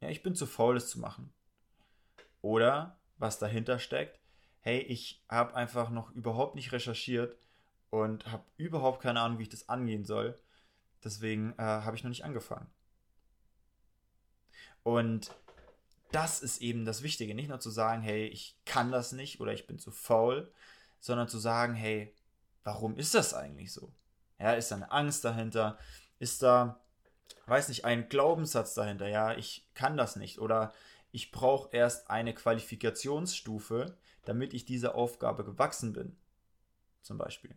Ja, 0.00 0.08
ich 0.08 0.22
bin 0.22 0.34
zu 0.34 0.46
faul, 0.46 0.76
es 0.76 0.88
zu 0.88 0.98
machen. 0.98 1.32
Oder, 2.42 2.98
was 3.18 3.38
dahinter 3.38 3.78
steckt, 3.78 4.20
hey, 4.60 4.80
ich 4.80 5.24
habe 5.28 5.54
einfach 5.54 5.90
noch 5.90 6.10
überhaupt 6.12 6.54
nicht 6.54 6.72
recherchiert 6.72 7.38
und 7.90 8.30
habe 8.30 8.44
überhaupt 8.56 9.00
keine 9.00 9.20
Ahnung, 9.20 9.38
wie 9.38 9.44
ich 9.44 9.48
das 9.48 9.68
angehen 9.68 10.04
soll. 10.04 10.38
Deswegen 11.04 11.52
äh, 11.58 11.62
habe 11.62 11.96
ich 11.96 12.04
noch 12.04 12.08
nicht 12.08 12.24
angefangen. 12.24 12.68
Und 14.82 15.30
das 16.12 16.40
ist 16.40 16.62
eben 16.62 16.84
das 16.84 17.02
Wichtige. 17.02 17.34
Nicht 17.34 17.48
nur 17.48 17.60
zu 17.60 17.70
sagen, 17.70 18.02
hey, 18.02 18.26
ich 18.26 18.56
kann 18.64 18.92
das 18.92 19.12
nicht 19.12 19.40
oder 19.40 19.52
ich 19.52 19.66
bin 19.66 19.78
zu 19.78 19.90
faul, 19.90 20.52
sondern 21.00 21.28
zu 21.28 21.38
sagen, 21.38 21.74
hey, 21.74 22.14
warum 22.64 22.96
ist 22.96 23.14
das 23.14 23.34
eigentlich 23.34 23.72
so? 23.72 23.92
Ja, 24.38 24.52
ist 24.52 24.70
da 24.70 24.76
eine 24.76 24.90
Angst 24.92 25.24
dahinter? 25.24 25.78
Ist 26.18 26.42
da 26.42 26.80
weiß 27.46 27.68
nicht, 27.68 27.84
ein 27.84 28.08
Glaubenssatz 28.08 28.74
dahinter, 28.74 29.08
ja, 29.08 29.36
ich 29.36 29.68
kann 29.74 29.96
das 29.96 30.16
nicht 30.16 30.38
oder 30.38 30.72
ich 31.12 31.30
brauche 31.30 31.70
erst 31.72 32.10
eine 32.10 32.34
Qualifikationsstufe, 32.34 33.96
damit 34.24 34.52
ich 34.52 34.64
dieser 34.64 34.94
Aufgabe 34.94 35.44
gewachsen 35.44 35.92
bin, 35.92 36.16
zum 37.02 37.16
Beispiel. 37.16 37.56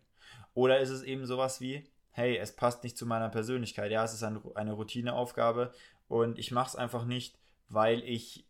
Oder 0.54 0.80
ist 0.80 0.90
es 0.90 1.02
eben 1.02 1.26
sowas 1.26 1.60
wie, 1.60 1.88
hey, 2.12 2.36
es 2.36 2.54
passt 2.54 2.82
nicht 2.82 2.98
zu 2.98 3.06
meiner 3.06 3.28
Persönlichkeit, 3.28 3.90
ja, 3.90 4.04
es 4.04 4.12
ist 4.12 4.22
eine, 4.22 4.40
eine 4.54 4.72
Routineaufgabe 4.72 5.72
und 6.08 6.38
ich 6.38 6.50
mache 6.50 6.68
es 6.68 6.76
einfach 6.76 7.04
nicht, 7.04 7.38
weil 7.68 8.02
ich 8.04 8.46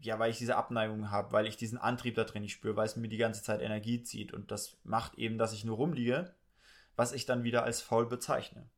ja, 0.00 0.18
weil 0.18 0.30
ich 0.30 0.38
diese 0.38 0.56
Abneigung 0.56 1.10
habe, 1.10 1.32
weil 1.32 1.46
ich 1.46 1.56
diesen 1.56 1.78
Antrieb 1.78 2.14
da 2.14 2.24
drin 2.24 2.42
nicht 2.42 2.52
spüre, 2.52 2.76
weil 2.76 2.86
es 2.86 2.96
mir 2.96 3.08
die 3.08 3.16
ganze 3.16 3.42
Zeit 3.42 3.60
Energie 3.60 4.02
zieht 4.02 4.32
und 4.32 4.50
das 4.50 4.76
macht 4.84 5.14
eben, 5.16 5.38
dass 5.38 5.52
ich 5.52 5.64
nur 5.64 5.76
rumliege, 5.76 6.34
was 6.96 7.12
ich 7.12 7.26
dann 7.26 7.44
wieder 7.44 7.64
als 7.64 7.80
faul 7.80 8.06
bezeichne. 8.06 8.68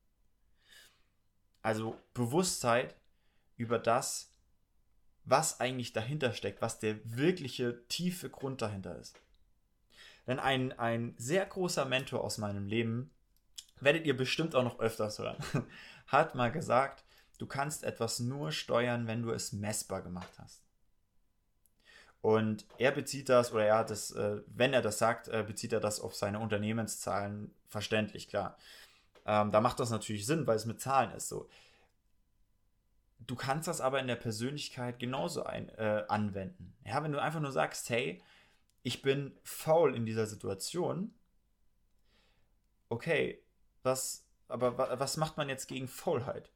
Also 1.63 1.99
Bewusstheit 2.15 2.95
über 3.57 3.79
das, 3.79 4.33
was 5.25 5.59
eigentlich 5.59 5.93
dahinter 5.93 6.33
steckt, 6.33 6.63
was 6.63 6.79
der 6.79 6.99
wirkliche 7.05 7.87
tiefe 7.89 8.31
Grund 8.31 8.63
dahinter 8.63 8.97
ist. 8.99 9.21
Denn 10.27 10.39
ein, 10.39 10.73
ein 10.79 11.15
sehr 11.19 11.45
großer 11.45 11.85
Mentor 11.85 12.23
aus 12.23 12.39
meinem 12.39 12.67
Leben, 12.67 13.11
werdet 13.81 14.07
ihr 14.07 14.17
bestimmt 14.17 14.55
auch 14.55 14.65
noch 14.65 14.79
öfters 14.81 15.19
hören, 15.19 15.37
hat 16.07 16.35
mal 16.35 16.51
gesagt, 16.51 17.05
du 17.39 17.47
kannst 17.47 17.85
etwas 17.85 18.21
nur 18.21 18.53
steuern, 18.53 19.07
wenn 19.07 19.23
du 19.23 19.31
es 19.31 19.53
messbar 19.53 20.03
gemacht 20.03 20.33
hast. 20.39 20.63
Und 22.21 22.67
er 22.79 22.91
bezieht 22.91 23.29
das, 23.29 23.53
oder 23.53 23.67
er 23.67 23.79
hat 23.79 23.91
das, 23.91 24.11
äh, 24.11 24.41
wenn 24.47 24.73
er 24.73 24.83
das 24.83 24.99
sagt, 24.99 25.29
äh, 25.29 25.45
bezieht 25.47 25.73
er 25.73 25.81
das 25.81 26.01
auf 26.01 26.15
seine 26.15 26.41
Unternehmenszahlen, 26.41 27.55
verständlich, 27.69 28.29
klar. 28.29 28.57
Ähm, 29.27 29.51
da 29.51 29.61
macht 29.61 29.79
das 29.81 29.91
natürlich 29.91 30.27
Sinn, 30.27 30.47
weil 30.47 30.57
es 30.57 30.67
mit 30.67 30.81
Zahlen 30.81 31.13
ist 31.13 31.29
so. 31.29 31.49
Du 33.21 33.35
kannst 33.35 33.69
das 33.69 33.81
aber 33.81 34.01
in 34.01 34.07
der 34.07 34.17
Persönlichkeit 34.17 34.99
genauso 34.99 35.45
ein, 35.45 35.69
äh, 35.71 36.05
anwenden. 36.09 36.75
Ja, 36.85 37.03
wenn 37.03 37.13
du 37.13 37.21
einfach 37.21 37.41
nur 37.41 37.53
sagst, 37.53 37.91
hey, 37.91 38.23
ich 38.83 39.03
bin 39.03 39.37
faul 39.43 39.97
in 39.97 40.07
dieser 40.07 40.27
Situation, 40.27 41.13
okay, 42.89 43.43
was, 43.87 44.27
aber 44.49 44.99
was 45.01 45.17
macht 45.17 45.39
man 45.39 45.49
jetzt 45.49 45.67
gegen 45.67 45.89
Faulheit? 45.89 46.51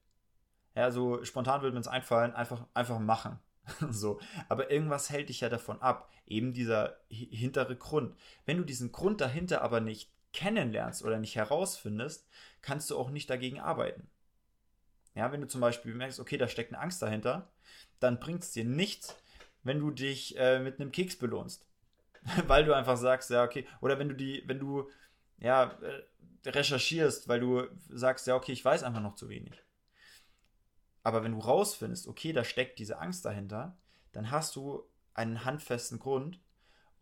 Ja, 0.75 0.91
so 0.91 1.25
spontan 1.25 1.63
würde 1.63 1.75
mir 1.75 1.81
es 1.81 1.89
einfallen, 1.89 2.35
einfach, 2.35 2.67
einfach 2.75 2.99
machen. 2.99 3.39
so, 3.91 4.21
aber 4.49 4.71
irgendwas 4.71 5.09
hält 5.09 5.31
dich 5.31 5.41
ja 5.41 5.49
davon 5.49 5.81
ab, 5.81 6.11
eben 6.27 6.53
dieser 6.53 6.99
hintere 7.09 7.77
Grund. 7.77 8.15
Wenn 8.45 8.59
du 8.59 8.65
diesen 8.65 8.93
Grund 8.93 9.21
dahinter 9.21 9.63
aber 9.63 9.81
nicht 9.81 10.11
kennenlernst 10.33 11.03
oder 11.03 11.19
nicht 11.19 11.37
herausfindest, 11.37 12.29
kannst 12.63 12.91
du 12.91 12.99
auch 12.99 13.11
nicht 13.11 13.31
dagegen 13.31 13.61
arbeiten. 13.61 14.09
Ja, 15.15 15.33
wenn 15.33 15.41
du 15.41 15.49
zum 15.49 15.61
Beispiel 15.61 15.95
merkst, 15.95 16.21
okay, 16.21 16.37
da 16.37 16.47
steckt 16.47 16.73
eine 16.73 16.83
Angst 16.83 17.03
dahinter, 17.03 17.51
dann 17.99 18.21
bringt 18.21 18.45
es 18.45 18.53
dir 18.53 18.65
nichts, 18.65 19.17
wenn 19.65 19.81
du 19.81 19.91
dich 19.91 20.39
äh, 20.39 20.61
mit 20.61 20.81
einem 20.81 20.93
Keks 20.93 21.17
belohnst. 21.17 21.67
weil 22.47 22.65
du 22.65 22.75
einfach 22.75 22.97
sagst, 22.97 23.31
ja, 23.31 23.45
okay, 23.45 23.67
oder 23.81 23.99
wenn 23.99 24.09
du 24.09 24.15
die, 24.15 24.43
wenn 24.47 24.59
du, 24.59 24.89
ja, 25.41 25.73
äh, 25.83 26.03
recherchierst, 26.49 27.29
weil 27.29 27.41
du 27.41 27.67
sagst, 27.89 28.27
ja, 28.27 28.35
okay, 28.37 28.53
ich 28.53 28.65
weiß 28.65 28.83
einfach 28.83 29.03
noch 29.03 29.15
zu 29.15 29.29
wenig. 29.29 29.63
Aber 31.03 31.23
wenn 31.25 31.33
du 31.33 31.39
rausfindest, 31.39 32.09
okay, 32.09 32.33
da 32.33 32.45
steckt 32.45 32.79
diese 32.79 32.99
Angst 32.99 33.25
dahinter, 33.25 33.77
dann 34.13 34.31
hast 34.31 34.57
du 34.57 34.85
einen 35.15 35.45
handfesten 35.45 35.99
Grund 35.99 36.41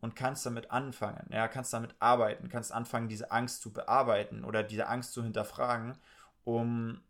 und 0.00 0.14
kannst 0.14 0.47
damit 0.47 0.71
anfangen. 0.71 1.28
Ja, 1.33 1.49
kannst 1.49 1.73
damit 1.73 1.95
arbeiten, 1.99 2.49
kannst 2.49 2.73
anfangen, 2.73 3.09
diese 3.09 3.30
Angst 3.30 3.62
zu 3.62 3.73
bearbeiten 3.73 4.45
oder 4.45 4.62
diese 4.62 4.87
Angst 4.87 5.12
zu 5.12 5.23
hinterfragen, 5.23 5.99
um 6.45 7.00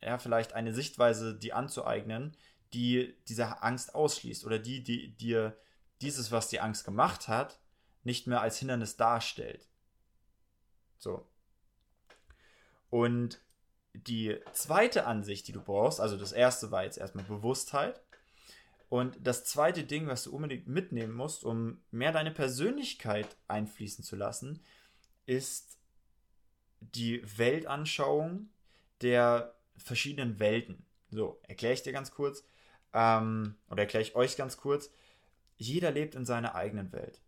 ja 0.00 0.18
vielleicht 0.18 0.54
eine 0.54 0.72
Sichtweise 0.72 1.34
die 1.34 1.52
anzueignen, 1.52 2.36
die 2.72 3.16
diese 3.28 3.62
Angst 3.62 3.94
ausschließt 3.94 4.44
oder 4.44 4.58
die, 4.58 4.82
die 4.82 5.16
dir 5.16 5.56
dieses, 6.00 6.32
was 6.32 6.48
die 6.48 6.60
Angst 6.60 6.84
gemacht 6.84 7.28
hat, 7.28 7.58
nicht 8.04 8.26
mehr 8.26 8.40
als 8.40 8.58
Hindernis 8.58 8.96
darstellt. 8.96 9.68
So. 10.98 11.26
Und 12.90 13.40
die 13.94 14.36
zweite 14.52 15.06
Ansicht, 15.06 15.48
die 15.48 15.52
du 15.52 15.60
brauchst, 15.60 16.00
also 16.00 16.16
das 16.16 16.32
erste 16.32 16.70
war 16.70 16.84
jetzt 16.84 16.98
erstmal 16.98 17.24
Bewusstheit. 17.24 18.00
Und 18.88 19.18
das 19.20 19.44
zweite 19.44 19.84
Ding, 19.84 20.06
was 20.06 20.24
du 20.24 20.34
unbedingt 20.34 20.66
mitnehmen 20.66 21.12
musst, 21.12 21.44
um 21.44 21.82
mehr 21.90 22.12
deine 22.12 22.30
Persönlichkeit 22.30 23.36
einfließen 23.46 24.02
zu 24.02 24.16
lassen, 24.16 24.62
ist 25.26 25.78
die 26.80 27.22
Weltanschauung 27.38 28.48
der 29.02 29.54
verschiedenen 29.76 30.38
Welten. 30.38 30.86
So, 31.10 31.38
erkläre 31.42 31.74
ich 31.74 31.82
dir 31.82 31.92
ganz 31.92 32.12
kurz, 32.12 32.44
ähm, 32.94 33.56
oder 33.68 33.82
erkläre 33.82 34.02
ich 34.02 34.14
euch 34.14 34.36
ganz 34.36 34.56
kurz. 34.56 34.90
Jeder 35.56 35.90
lebt 35.90 36.14
in 36.14 36.24
seiner 36.24 36.54
eigenen 36.54 36.92
Welt. 36.92 37.20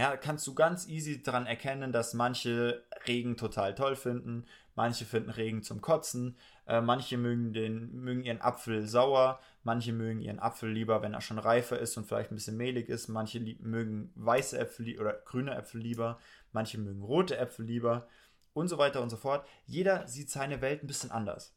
Ja, 0.00 0.16
kannst 0.16 0.46
du 0.46 0.54
ganz 0.54 0.88
easy 0.88 1.22
daran 1.22 1.44
erkennen, 1.44 1.92
dass 1.92 2.14
manche 2.14 2.86
Regen 3.06 3.36
total 3.36 3.74
toll 3.74 3.96
finden, 3.96 4.46
manche 4.74 5.04
finden 5.04 5.28
Regen 5.28 5.62
zum 5.62 5.82
Kotzen, 5.82 6.38
äh, 6.66 6.80
manche 6.80 7.18
mögen, 7.18 7.52
den, 7.52 8.00
mögen 8.00 8.24
ihren 8.24 8.40
Apfel 8.40 8.88
sauer, 8.88 9.40
manche 9.62 9.92
mögen 9.92 10.22
ihren 10.22 10.38
Apfel 10.38 10.70
lieber, 10.72 11.02
wenn 11.02 11.12
er 11.12 11.20
schon 11.20 11.38
reifer 11.38 11.78
ist 11.78 11.98
und 11.98 12.06
vielleicht 12.06 12.32
ein 12.32 12.36
bisschen 12.36 12.56
mehlig 12.56 12.88
ist, 12.88 13.08
manche 13.08 13.40
mögen 13.60 14.10
weiße 14.14 14.58
Äpfel 14.58 14.98
oder 14.98 15.20
grüne 15.26 15.54
Äpfel 15.54 15.82
lieber, 15.82 16.18
manche 16.52 16.78
mögen 16.78 17.02
rote 17.02 17.36
Äpfel 17.36 17.66
lieber 17.66 18.08
und 18.54 18.68
so 18.68 18.78
weiter 18.78 19.02
und 19.02 19.10
so 19.10 19.18
fort. 19.18 19.46
Jeder 19.66 20.08
sieht 20.08 20.30
seine 20.30 20.62
Welt 20.62 20.82
ein 20.82 20.86
bisschen 20.86 21.10
anders. 21.10 21.54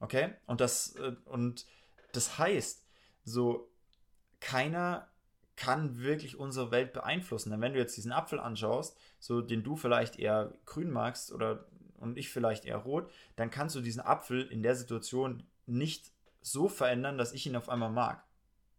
Okay? 0.00 0.34
Und 0.46 0.60
das, 0.60 0.96
äh, 0.96 1.14
und 1.26 1.64
das 2.10 2.40
heißt, 2.40 2.84
so 3.22 3.70
keiner 4.40 5.06
kann 5.58 5.98
wirklich 5.98 6.38
unsere 6.38 6.70
Welt 6.70 6.92
beeinflussen. 6.92 7.50
Denn 7.50 7.60
wenn 7.60 7.72
du 7.72 7.80
jetzt 7.80 7.96
diesen 7.96 8.12
Apfel 8.12 8.38
anschaust, 8.38 8.96
so 9.18 9.40
den 9.40 9.64
du 9.64 9.74
vielleicht 9.76 10.16
eher 10.16 10.54
grün 10.66 10.90
magst 10.90 11.32
oder 11.32 11.64
und 11.98 12.16
ich 12.16 12.30
vielleicht 12.30 12.64
eher 12.64 12.76
rot, 12.76 13.10
dann 13.34 13.50
kannst 13.50 13.74
du 13.74 13.80
diesen 13.80 14.00
Apfel 14.00 14.46
in 14.46 14.62
der 14.62 14.76
Situation 14.76 15.42
nicht 15.66 16.12
so 16.42 16.68
verändern, 16.68 17.18
dass 17.18 17.32
ich 17.32 17.44
ihn 17.44 17.56
auf 17.56 17.68
einmal 17.68 17.90
mag. 17.90 18.22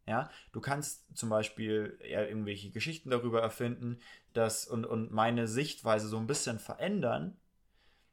Ja, 0.07 0.29
du 0.53 0.62
kannst 0.62 1.05
zum 1.15 1.27
Beispiel 1.29 2.00
eher 2.01 2.29
irgendwelche 2.29 2.71
Geschichten 2.71 3.09
darüber 3.09 3.41
erfinden, 3.41 4.00
dass 4.31 4.65
und, 4.65 4.86
und 4.86 5.12
meine 5.12 5.50
Sichtweise 5.50 6.07
so 6.07 6.17
ein 6.17 6.27
bisschen 6.27 6.59
verändern. 6.59 7.35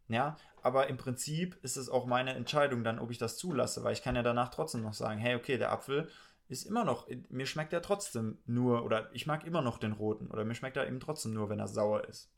Ja, 0.09 0.37
aber 0.61 0.89
im 0.89 0.97
Prinzip 0.97 1.57
ist 1.63 1.77
es 1.77 1.89
auch 1.89 2.05
meine 2.05 2.35
Entscheidung 2.35 2.83
dann, 2.83 2.99
ob 2.99 3.13
ich 3.13 3.19
das 3.19 3.39
zulasse, 3.39 3.85
weil 3.85 3.93
ich 3.93 4.03
kann 4.03 4.17
ja 4.17 4.23
danach 4.25 4.49
trotzdem 4.49 4.83
noch 4.83 4.95
sagen, 4.95 5.21
hey, 5.21 5.37
okay, 5.37 5.57
der 5.57 5.71
Apfel 5.71 6.11
ist 6.49 6.65
immer 6.65 6.85
noch, 6.85 7.09
mir 7.29 7.47
schmeckt 7.47 7.73
er 7.73 7.83
trotzdem 7.83 8.39
nur, 8.47 8.85
oder 8.85 9.13
ich 9.15 9.27
mag 9.27 9.45
immer 9.45 9.63
noch 9.63 9.79
den 9.79 9.93
roten, 9.93 10.29
oder 10.31 10.45
mir 10.45 10.55
schmeckt 10.55 10.77
er 10.77 10.87
eben 10.87 11.01
trotzdem 11.01 11.33
nur, 11.35 11.49
wenn 11.49 11.59
er 11.59 11.69
sauer 11.69 12.05
ist. 12.05 12.31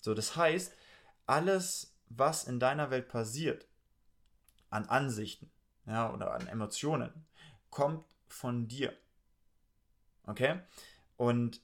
So, 0.00 0.14
das 0.14 0.36
heißt, 0.36 0.72
alles, 1.26 1.96
was 2.08 2.44
in 2.44 2.60
deiner 2.60 2.90
Welt 2.90 3.08
passiert, 3.08 3.66
an 4.70 4.86
Ansichten, 4.86 5.50
ja, 5.86 6.12
oder 6.12 6.32
an 6.32 6.46
Emotionen, 6.46 7.26
kommt 7.70 8.04
von 8.28 8.66
dir. 8.68 8.96
Okay? 10.24 10.60
Und 11.16 11.60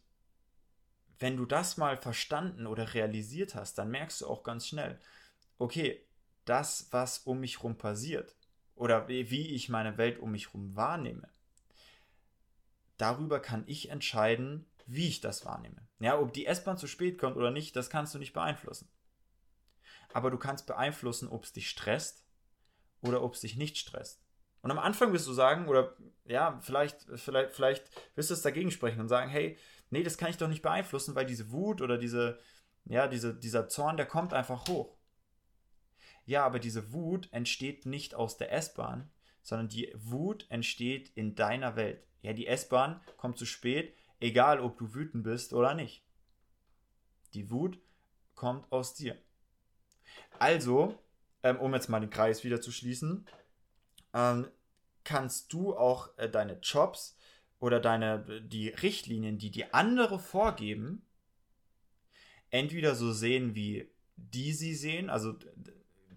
wenn 1.19 1.37
du 1.37 1.45
das 1.45 1.77
mal 1.77 1.97
verstanden 1.97 2.67
oder 2.67 2.95
realisiert 2.95 3.55
hast, 3.55 3.79
dann 3.79 3.91
merkst 3.91 4.21
du 4.21 4.27
auch 4.27 4.43
ganz 4.43 4.67
schnell, 4.67 4.99
okay, 5.59 6.07
das, 6.45 6.89
was 6.91 7.19
um 7.21 7.41
mich 7.41 7.59
herum 7.59 7.77
passiert, 7.77 8.37
oder 8.75 9.09
wie 9.09 9.55
ich 9.55 9.69
meine 9.69 9.99
Welt 9.99 10.19
um 10.19 10.33
mich 10.33 10.49
herum 10.49 10.75
wahrnehme, 10.75 11.29
darüber 13.01 13.41
kann 13.41 13.65
ich 13.67 13.91
entscheiden, 13.91 14.67
wie 14.87 15.09
ich 15.09 15.21
das 15.21 15.45
wahrnehme. 15.45 15.87
Ja, 16.01 16.19
ob 16.19 16.33
die 16.33 16.47
S-Bahn 16.47 16.79
zu 16.79 16.87
spät 16.87 17.19
kommt 17.19 17.37
oder 17.37 17.51
nicht, 17.51 17.77
das 17.77 17.91
kannst 17.91 18.15
du 18.15 18.19
nicht 18.19 18.33
beeinflussen. 18.33 18.89
Aber 20.13 20.31
du 20.31 20.39
kannst 20.39 20.67
beeinflussen, 20.67 21.29
ob 21.29 21.45
es 21.45 21.53
dich 21.53 21.69
stresst 21.69 22.25
oder 23.01 23.23
ob 23.23 23.35
es 23.35 23.41
dich 23.41 23.57
nicht 23.57 23.79
stresst. 23.79 24.25
Und 24.63 24.71
am 24.71 24.79
Anfang 24.79 25.13
wirst 25.13 25.27
du 25.27 25.33
sagen, 25.33 25.69
oder 25.69 25.97
ja, 26.25 26.59
vielleicht, 26.61 27.07
vielleicht, 27.15 27.53
vielleicht 27.53 27.85
wirst 28.15 28.31
du 28.31 28.35
es 28.35 28.43
dagegen 28.43 28.71
sprechen 28.71 29.01
und 29.01 29.09
sagen, 29.09 29.31
hey, 29.31 29.57
nee, 29.91 30.03
das 30.03 30.19
kann 30.19 30.31
ich 30.31 30.37
doch 30.37 30.49
nicht 30.49 30.63
beeinflussen, 30.63 31.15
weil 31.15 31.27
diese 31.27 31.51
Wut 31.51 31.81
oder 31.81 31.97
diese, 31.97 32.39
ja, 32.85 33.07
diese, 33.09 33.35
dieser 33.35 33.69
Zorn, 33.69 33.97
der 33.97 34.07
kommt 34.07 34.35
einfach 34.35 34.69
hoch. 34.69 34.97
Ja, 36.27 36.45
aber 36.45 36.59
diese 36.59 36.93
Wut 36.93 37.29
entsteht 37.33 37.87
nicht 37.87 38.15
aus 38.15 38.37
der 38.37 38.53
S-Bahn, 38.53 39.11
sondern 39.43 39.69
die 39.69 39.93
Wut 39.95 40.47
entsteht 40.51 41.09
in 41.15 41.35
deiner 41.35 41.77
Welt. 41.77 42.07
Ja, 42.23 42.33
die 42.33 42.47
S-Bahn 42.47 43.01
kommt 43.17 43.39
zu 43.39 43.47
spät, 43.47 43.95
egal 44.21 44.61
ob 44.61 44.79
du 44.79 44.95
wütend 44.95 45.25
bist 45.25 45.53
oder 45.53 45.75
nicht. 45.75 46.03
Die 47.35 47.51
Wut 47.51 47.79
kommt 48.35 48.71
aus 48.73 48.95
dir. 48.95 49.17
Also, 50.39 50.99
ähm, 51.43 51.59
um 51.59 51.75
jetzt 51.75 51.89
mal 51.89 52.01
den 52.01 52.11
Kreis 52.11 52.45
wieder 52.45 52.61
zu 52.61 52.73
schließen, 52.73 53.27
ähm, 54.13 54.49
kannst 55.05 55.53
du 55.53 55.77
auch 55.77 56.17
äh, 56.19 56.29
deine 56.29 56.59
Jobs 56.61 57.17
oder 57.59 57.81
deine 57.81 58.43
die 58.43 58.69
Richtlinien, 58.69 59.39
die 59.39 59.51
die 59.51 59.73
andere 59.73 60.19
vorgeben, 60.19 61.07
entweder 62.51 62.95
so 62.95 63.13
sehen, 63.13 63.55
wie 63.55 63.91
die 64.17 64.53
sie 64.53 64.75
sehen, 64.75 65.09
also 65.11 65.35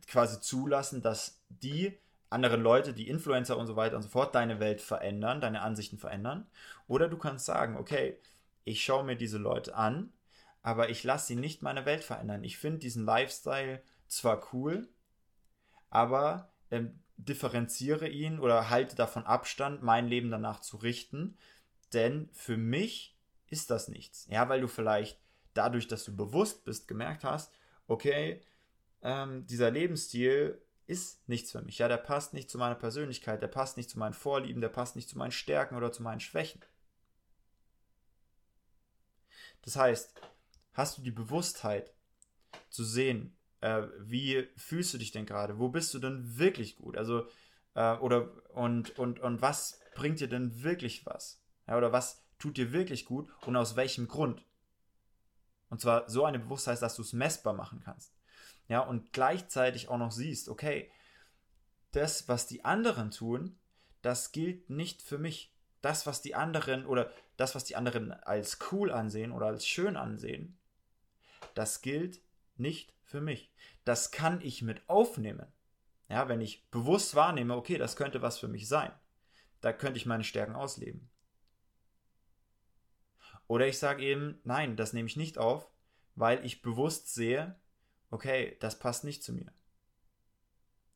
quasi 0.08 0.42
zulassen, 0.42 1.02
dass 1.02 1.42
die 1.50 1.98
andere 2.34 2.58
Leute, 2.58 2.94
die 2.94 3.08
Influencer 3.08 3.58
und 3.58 3.68
so 3.68 3.76
weiter 3.76 3.96
und 3.96 4.02
so 4.02 4.10
fort, 4.10 4.36
deine 4.36 4.60
Welt 4.60 4.82
verändern, 4.82 5.40
deine 5.40 5.62
Ansichten 5.62 5.98
verändern. 5.98 6.48
Oder 6.88 7.08
du 7.08 7.18
kannst 7.18 7.46
sagen, 7.46 7.78
okay, 7.78 8.20
ich 8.66 8.84
schaue 8.84 9.04
mir 9.04 9.16
diese 9.16 9.38
Leute 9.38 9.76
an, 9.76 10.12
aber 10.62 10.90
ich 10.90 11.04
lasse 11.04 11.28
sie 11.28 11.36
nicht 11.36 11.62
meine 11.62 11.86
Welt 11.86 12.04
verändern. 12.04 12.44
Ich 12.44 12.58
finde 12.58 12.80
diesen 12.80 13.06
Lifestyle 13.06 13.82
zwar 14.08 14.54
cool, 14.54 14.90
aber 15.90 16.52
ähm, 16.72 17.00
differenziere 17.18 18.08
ihn 18.08 18.40
oder 18.40 18.70
halte 18.70 18.96
davon 18.96 19.26
Abstand, 19.26 19.84
mein 19.84 20.08
Leben 20.08 20.32
danach 20.32 20.60
zu 20.60 20.78
richten. 20.78 21.38
Denn 21.94 22.30
für 22.34 22.58
mich 22.58 23.18
ist 23.48 23.70
das 23.70 23.88
nichts. 23.88 24.26
Ja, 24.30 24.50
weil 24.50 24.62
du 24.62 24.68
vielleicht 24.68 25.20
dadurch, 25.54 25.88
dass 25.88 26.04
du 26.06 26.16
bewusst 26.16 26.66
bist, 26.66 26.88
gemerkt 26.88 27.24
hast, 27.24 27.54
okay, 27.88 28.42
ähm, 29.04 29.46
dieser 29.46 29.70
Lebensstil 29.70 30.62
ist 30.86 31.28
nichts 31.28 31.52
für 31.52 31.62
mich. 31.62 31.78
Ja, 31.78 31.88
der 31.88 31.98
passt 31.98 32.34
nicht 32.34 32.50
zu 32.50 32.58
meiner 32.58 32.76
Persönlichkeit, 32.76 33.42
der 33.42 33.48
passt 33.48 33.78
nicht 33.78 33.90
zu 33.90 33.98
meinen 34.00 34.14
Vorlieben, 34.14 34.62
der 34.62 34.70
passt 34.70 34.96
nicht 34.96 35.10
zu 35.10 35.18
meinen 35.18 35.32
Stärken 35.32 35.76
oder 35.76 35.92
zu 35.92 36.04
meinen 36.04 36.20
Schwächen. 36.20 36.62
Das 39.62 39.76
heißt, 39.76 40.14
hast 40.74 40.98
du 40.98 41.02
die 41.02 41.12
Bewusstheit 41.12 41.94
zu 42.70 42.84
sehen, 42.84 43.36
äh, 43.62 43.84
wie 44.00 44.48
fühlst 44.58 44.94
du 44.94 44.98
dich 44.98 45.12
denn 45.12 45.26
gerade? 45.26 45.58
Wo 45.58 45.70
bist 45.70 45.94
du 45.94 46.00
denn 46.00 46.38
wirklich 46.38 46.76
gut? 46.76 46.98
Also, 46.98 47.28
äh, 47.76 47.96
oder 47.98 48.30
und, 48.54 48.98
und, 49.00 49.20
und 49.20 49.42
was 49.42 49.80
bringt 49.96 50.20
dir 50.20 50.28
denn 50.28 50.64
wirklich 50.64 51.06
was? 51.06 51.42
Ja, 51.68 51.78
oder 51.78 51.94
was 51.94 52.26
tut 52.40 52.58
dir 52.58 52.74
wirklich 52.74 53.06
gut 53.06 53.30
und 53.46 53.56
aus 53.56 53.78
welchem 53.78 54.10
Grund? 54.10 54.46
Und 55.70 55.80
zwar 55.80 56.10
so 56.10 56.26
eine 56.26 56.40
Bewusstheit, 56.40 56.82
dass 56.82 56.98
du 56.98 57.02
es 57.02 57.14
messbar 57.14 57.54
machen 57.54 57.82
kannst 57.84 58.14
ja, 58.68 58.80
und 58.80 59.14
gleichzeitig 59.14 59.90
auch 59.90 59.98
noch 59.98 60.12
siehst, 60.12 60.50
okay, 60.50 60.90
das, 61.92 62.28
was 62.28 62.48
die 62.48 62.66
anderen 62.66 63.12
tun, 63.12 63.58
das 64.02 64.32
gilt 64.32 64.70
nicht 64.70 65.02
für 65.02 65.18
mich. 65.18 65.54
Das, 65.82 66.08
was 66.08 66.22
die 66.22 66.36
anderen 66.36 66.86
oder 66.86 67.12
das, 67.36 67.56
was 67.56 67.66
die 67.66 67.76
anderen 67.76 68.12
als 68.12 68.58
cool 68.72 68.92
ansehen 68.92 69.32
oder 69.32 69.48
als 69.48 69.68
schön 69.68 69.98
ansehen, 69.98 70.58
das 71.56 71.82
gilt 71.82 72.22
nicht 72.56 72.94
für 73.04 73.22
mich. 73.22 73.52
Das 73.84 74.12
kann 74.12 74.40
ich 74.42 74.62
mit 74.62 74.88
aufnehmen. 74.88 75.52
Ja, 76.10 76.30
wenn 76.30 76.42
ich 76.42 76.70
bewusst 76.70 77.16
wahrnehme, 77.16 77.56
okay, 77.56 77.78
das 77.78 77.96
könnte 77.96 78.22
was 78.22 78.38
für 78.38 78.48
mich 78.48 78.68
sein, 78.68 78.92
da 79.62 79.74
könnte 79.74 79.98
ich 79.98 80.06
meine 80.06 80.24
Stärken 80.24 80.56
ausleben. 80.56 81.10
Oder 83.48 83.68
ich 83.68 83.78
sage 83.78 84.04
eben, 84.04 84.40
nein, 84.44 84.76
das 84.76 84.94
nehme 84.94 85.08
ich 85.08 85.18
nicht 85.18 85.38
auf, 85.38 85.70
weil 86.16 86.46
ich 86.46 86.62
bewusst 86.62 87.14
sehe, 87.14 87.56
okay, 88.14 88.56
das 88.60 88.78
passt 88.78 89.04
nicht 89.04 89.24
zu 89.24 89.34
mir. 89.34 89.52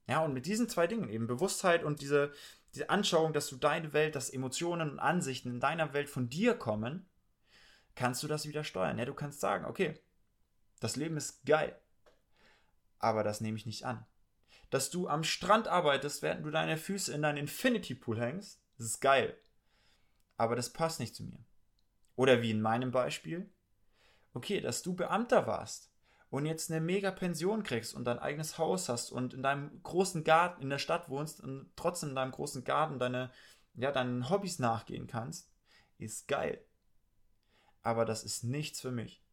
Ja, 0.07 0.23
und 0.23 0.33
mit 0.33 0.45
diesen 0.45 0.69
zwei 0.69 0.85
Dingen, 0.85 1.09
eben 1.09 1.25
Bewusstheit 1.25 1.83
und 1.83 1.99
diese, 1.99 2.31
diese 2.73 2.89
Anschauung, 2.91 3.33
dass 3.33 3.49
du 3.49 3.57
deine 3.57 3.91
Welt, 3.91 4.15
dass 4.15 4.29
Emotionen 4.29 4.91
und 4.91 4.99
Ansichten 4.99 5.49
in 5.49 5.59
deiner 5.59 5.93
Welt 5.93 6.09
von 6.09 6.29
dir 6.29 6.53
kommen, 6.53 7.09
kannst 7.95 8.21
du 8.21 8.27
das 8.27 8.47
wieder 8.47 8.63
steuern. 8.63 8.99
Ja, 8.99 9.05
du 9.05 9.15
kannst 9.15 9.39
sagen, 9.39 9.65
okay, 9.65 9.99
das 10.79 10.95
Leben 10.95 11.17
ist 11.17 11.43
geil, 11.45 11.75
aber 12.99 13.23
das 13.23 13.41
nehme 13.41 13.57
ich 13.57 13.65
nicht 13.65 13.83
an. 13.83 14.05
Dass 14.69 14.91
du 14.91 15.07
am 15.07 15.23
Strand 15.23 15.67
arbeitest, 15.67 16.21
während 16.21 16.45
du 16.45 16.51
deine 16.51 16.77
Füße 16.77 17.11
in 17.13 17.23
deinen 17.23 17.37
Infinity 17.37 17.95
Pool 17.95 18.21
hängst, 18.21 18.61
das 18.77 18.85
ist 18.85 19.01
geil, 19.01 19.35
aber 20.37 20.55
das 20.55 20.71
passt 20.71 20.99
nicht 20.99 21.15
zu 21.15 21.23
mir. 21.23 21.43
Oder 22.15 22.43
wie 22.43 22.51
in 22.51 22.61
meinem 22.61 22.91
Beispiel, 22.91 23.49
okay, 24.33 24.61
dass 24.61 24.83
du 24.83 24.93
Beamter 24.93 25.47
warst 25.47 25.91
und 26.29 26.45
jetzt 26.45 26.69
eine 26.69 26.81
mega 26.81 27.11
Pension 27.11 27.63
kriegst 27.63 27.93
und 27.93 28.05
dein 28.05 28.19
eigenes 28.19 28.57
Haus 28.57 28.89
hast 28.89 29.11
und 29.11 29.33
in 29.33 29.43
deinem 29.43 29.81
großen 29.83 30.23
Garten 30.23 30.61
in 30.61 30.69
der 30.69 30.77
Stadt 30.77 31.09
wohnst 31.09 31.41
und 31.41 31.71
trotzdem 31.75 32.09
in 32.09 32.15
deinem 32.15 32.31
großen 32.31 32.63
Garten 32.63 32.99
deine, 32.99 33.31
ja, 33.75 33.91
deinen 33.91 34.29
Hobbys 34.29 34.59
nachgehen 34.59 35.07
kannst, 35.07 35.49
ist 35.97 36.27
geil. 36.27 36.61
Aber 37.81 38.03
das 38.03 38.23
ist 38.23 38.43
nichts 38.43 38.81
für 38.81 38.91
mich. 38.91 39.23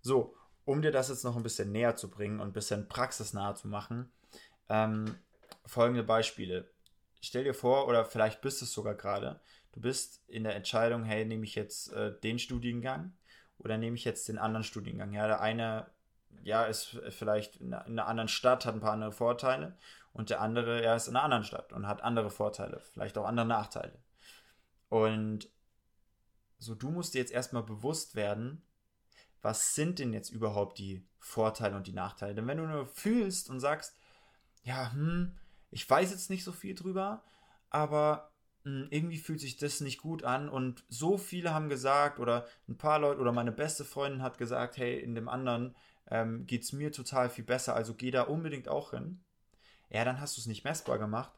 So, 0.00 0.34
um 0.64 0.80
dir 0.80 0.92
das 0.92 1.10
jetzt 1.10 1.24
noch 1.24 1.36
ein 1.36 1.42
bisschen 1.42 1.72
näher 1.72 1.96
zu 1.96 2.08
bringen 2.08 2.40
und 2.40 2.48
ein 2.48 2.52
bisschen 2.52 2.88
praxisnah 2.88 3.54
zu 3.54 3.68
machen, 3.68 4.10
ähm, 4.70 5.18
folgende 5.66 6.04
Beispiele. 6.04 6.70
Stell 7.20 7.44
dir 7.44 7.54
vor, 7.54 7.88
oder 7.88 8.04
vielleicht 8.04 8.40
bist 8.40 8.62
es 8.62 8.72
sogar 8.72 8.94
gerade, 8.94 9.40
du 9.72 9.80
bist 9.80 10.22
in 10.28 10.44
der 10.44 10.54
Entscheidung, 10.54 11.04
hey, 11.04 11.26
nehme 11.26 11.44
ich 11.44 11.56
jetzt 11.56 11.92
äh, 11.92 12.18
den 12.20 12.38
Studiengang 12.38 13.12
oder 13.58 13.78
nehme 13.78 13.96
ich 13.96 14.04
jetzt 14.04 14.28
den 14.28 14.38
anderen 14.38 14.64
Studiengang? 14.64 15.12
Ja, 15.12 15.26
der 15.26 15.40
eine, 15.40 15.86
ja, 16.42 16.64
ist 16.64 17.00
vielleicht 17.10 17.56
in 17.56 17.74
einer 17.74 18.06
anderen 18.06 18.28
Stadt, 18.28 18.64
hat 18.64 18.74
ein 18.74 18.80
paar 18.80 18.92
andere 18.92 19.12
Vorteile 19.12 19.76
und 20.12 20.30
der 20.30 20.40
andere, 20.40 20.82
ja, 20.82 20.94
ist 20.94 21.08
in 21.08 21.16
einer 21.16 21.24
anderen 21.24 21.44
Stadt 21.44 21.72
und 21.72 21.86
hat 21.86 22.02
andere 22.02 22.30
Vorteile, 22.30 22.80
vielleicht 22.92 23.18
auch 23.18 23.26
andere 23.26 23.46
Nachteile. 23.46 23.98
Und 24.88 25.48
so, 26.58 26.74
du 26.74 26.90
musst 26.90 27.14
dir 27.14 27.18
jetzt 27.18 27.32
erstmal 27.32 27.62
bewusst 27.62 28.14
werden, 28.14 28.62
was 29.42 29.74
sind 29.74 29.98
denn 29.98 30.12
jetzt 30.12 30.30
überhaupt 30.30 30.78
die 30.78 31.06
Vorteile 31.20 31.76
und 31.76 31.86
die 31.86 31.92
Nachteile? 31.92 32.34
Denn 32.34 32.46
wenn 32.46 32.58
du 32.58 32.66
nur 32.66 32.86
fühlst 32.86 33.50
und 33.50 33.60
sagst, 33.60 33.96
ja, 34.64 34.92
hm, 34.92 35.36
ich 35.70 35.88
weiß 35.88 36.10
jetzt 36.10 36.30
nicht 36.30 36.44
so 36.44 36.52
viel 36.52 36.74
drüber, 36.74 37.22
aber 37.70 38.30
irgendwie 38.90 39.18
fühlt 39.18 39.40
sich 39.40 39.56
das 39.56 39.80
nicht 39.80 39.98
gut 39.98 40.24
an 40.24 40.48
und 40.48 40.84
so 40.88 41.18
viele 41.18 41.54
haben 41.54 41.68
gesagt 41.68 42.18
oder 42.18 42.46
ein 42.68 42.76
paar 42.76 42.98
Leute 42.98 43.20
oder 43.20 43.32
meine 43.32 43.52
beste 43.52 43.84
Freundin 43.84 44.22
hat 44.22 44.38
gesagt, 44.38 44.76
hey, 44.76 44.98
in 44.98 45.14
dem 45.14 45.28
anderen 45.28 45.74
ähm, 46.10 46.46
geht 46.46 46.62
es 46.62 46.72
mir 46.72 46.92
total 46.92 47.30
viel 47.30 47.44
besser, 47.44 47.74
also 47.74 47.94
geh 47.94 48.10
da 48.10 48.22
unbedingt 48.22 48.68
auch 48.68 48.90
hin. 48.90 49.20
Ja, 49.90 50.04
dann 50.04 50.20
hast 50.20 50.36
du 50.36 50.40
es 50.40 50.46
nicht 50.46 50.64
messbar 50.64 50.98
gemacht 50.98 51.32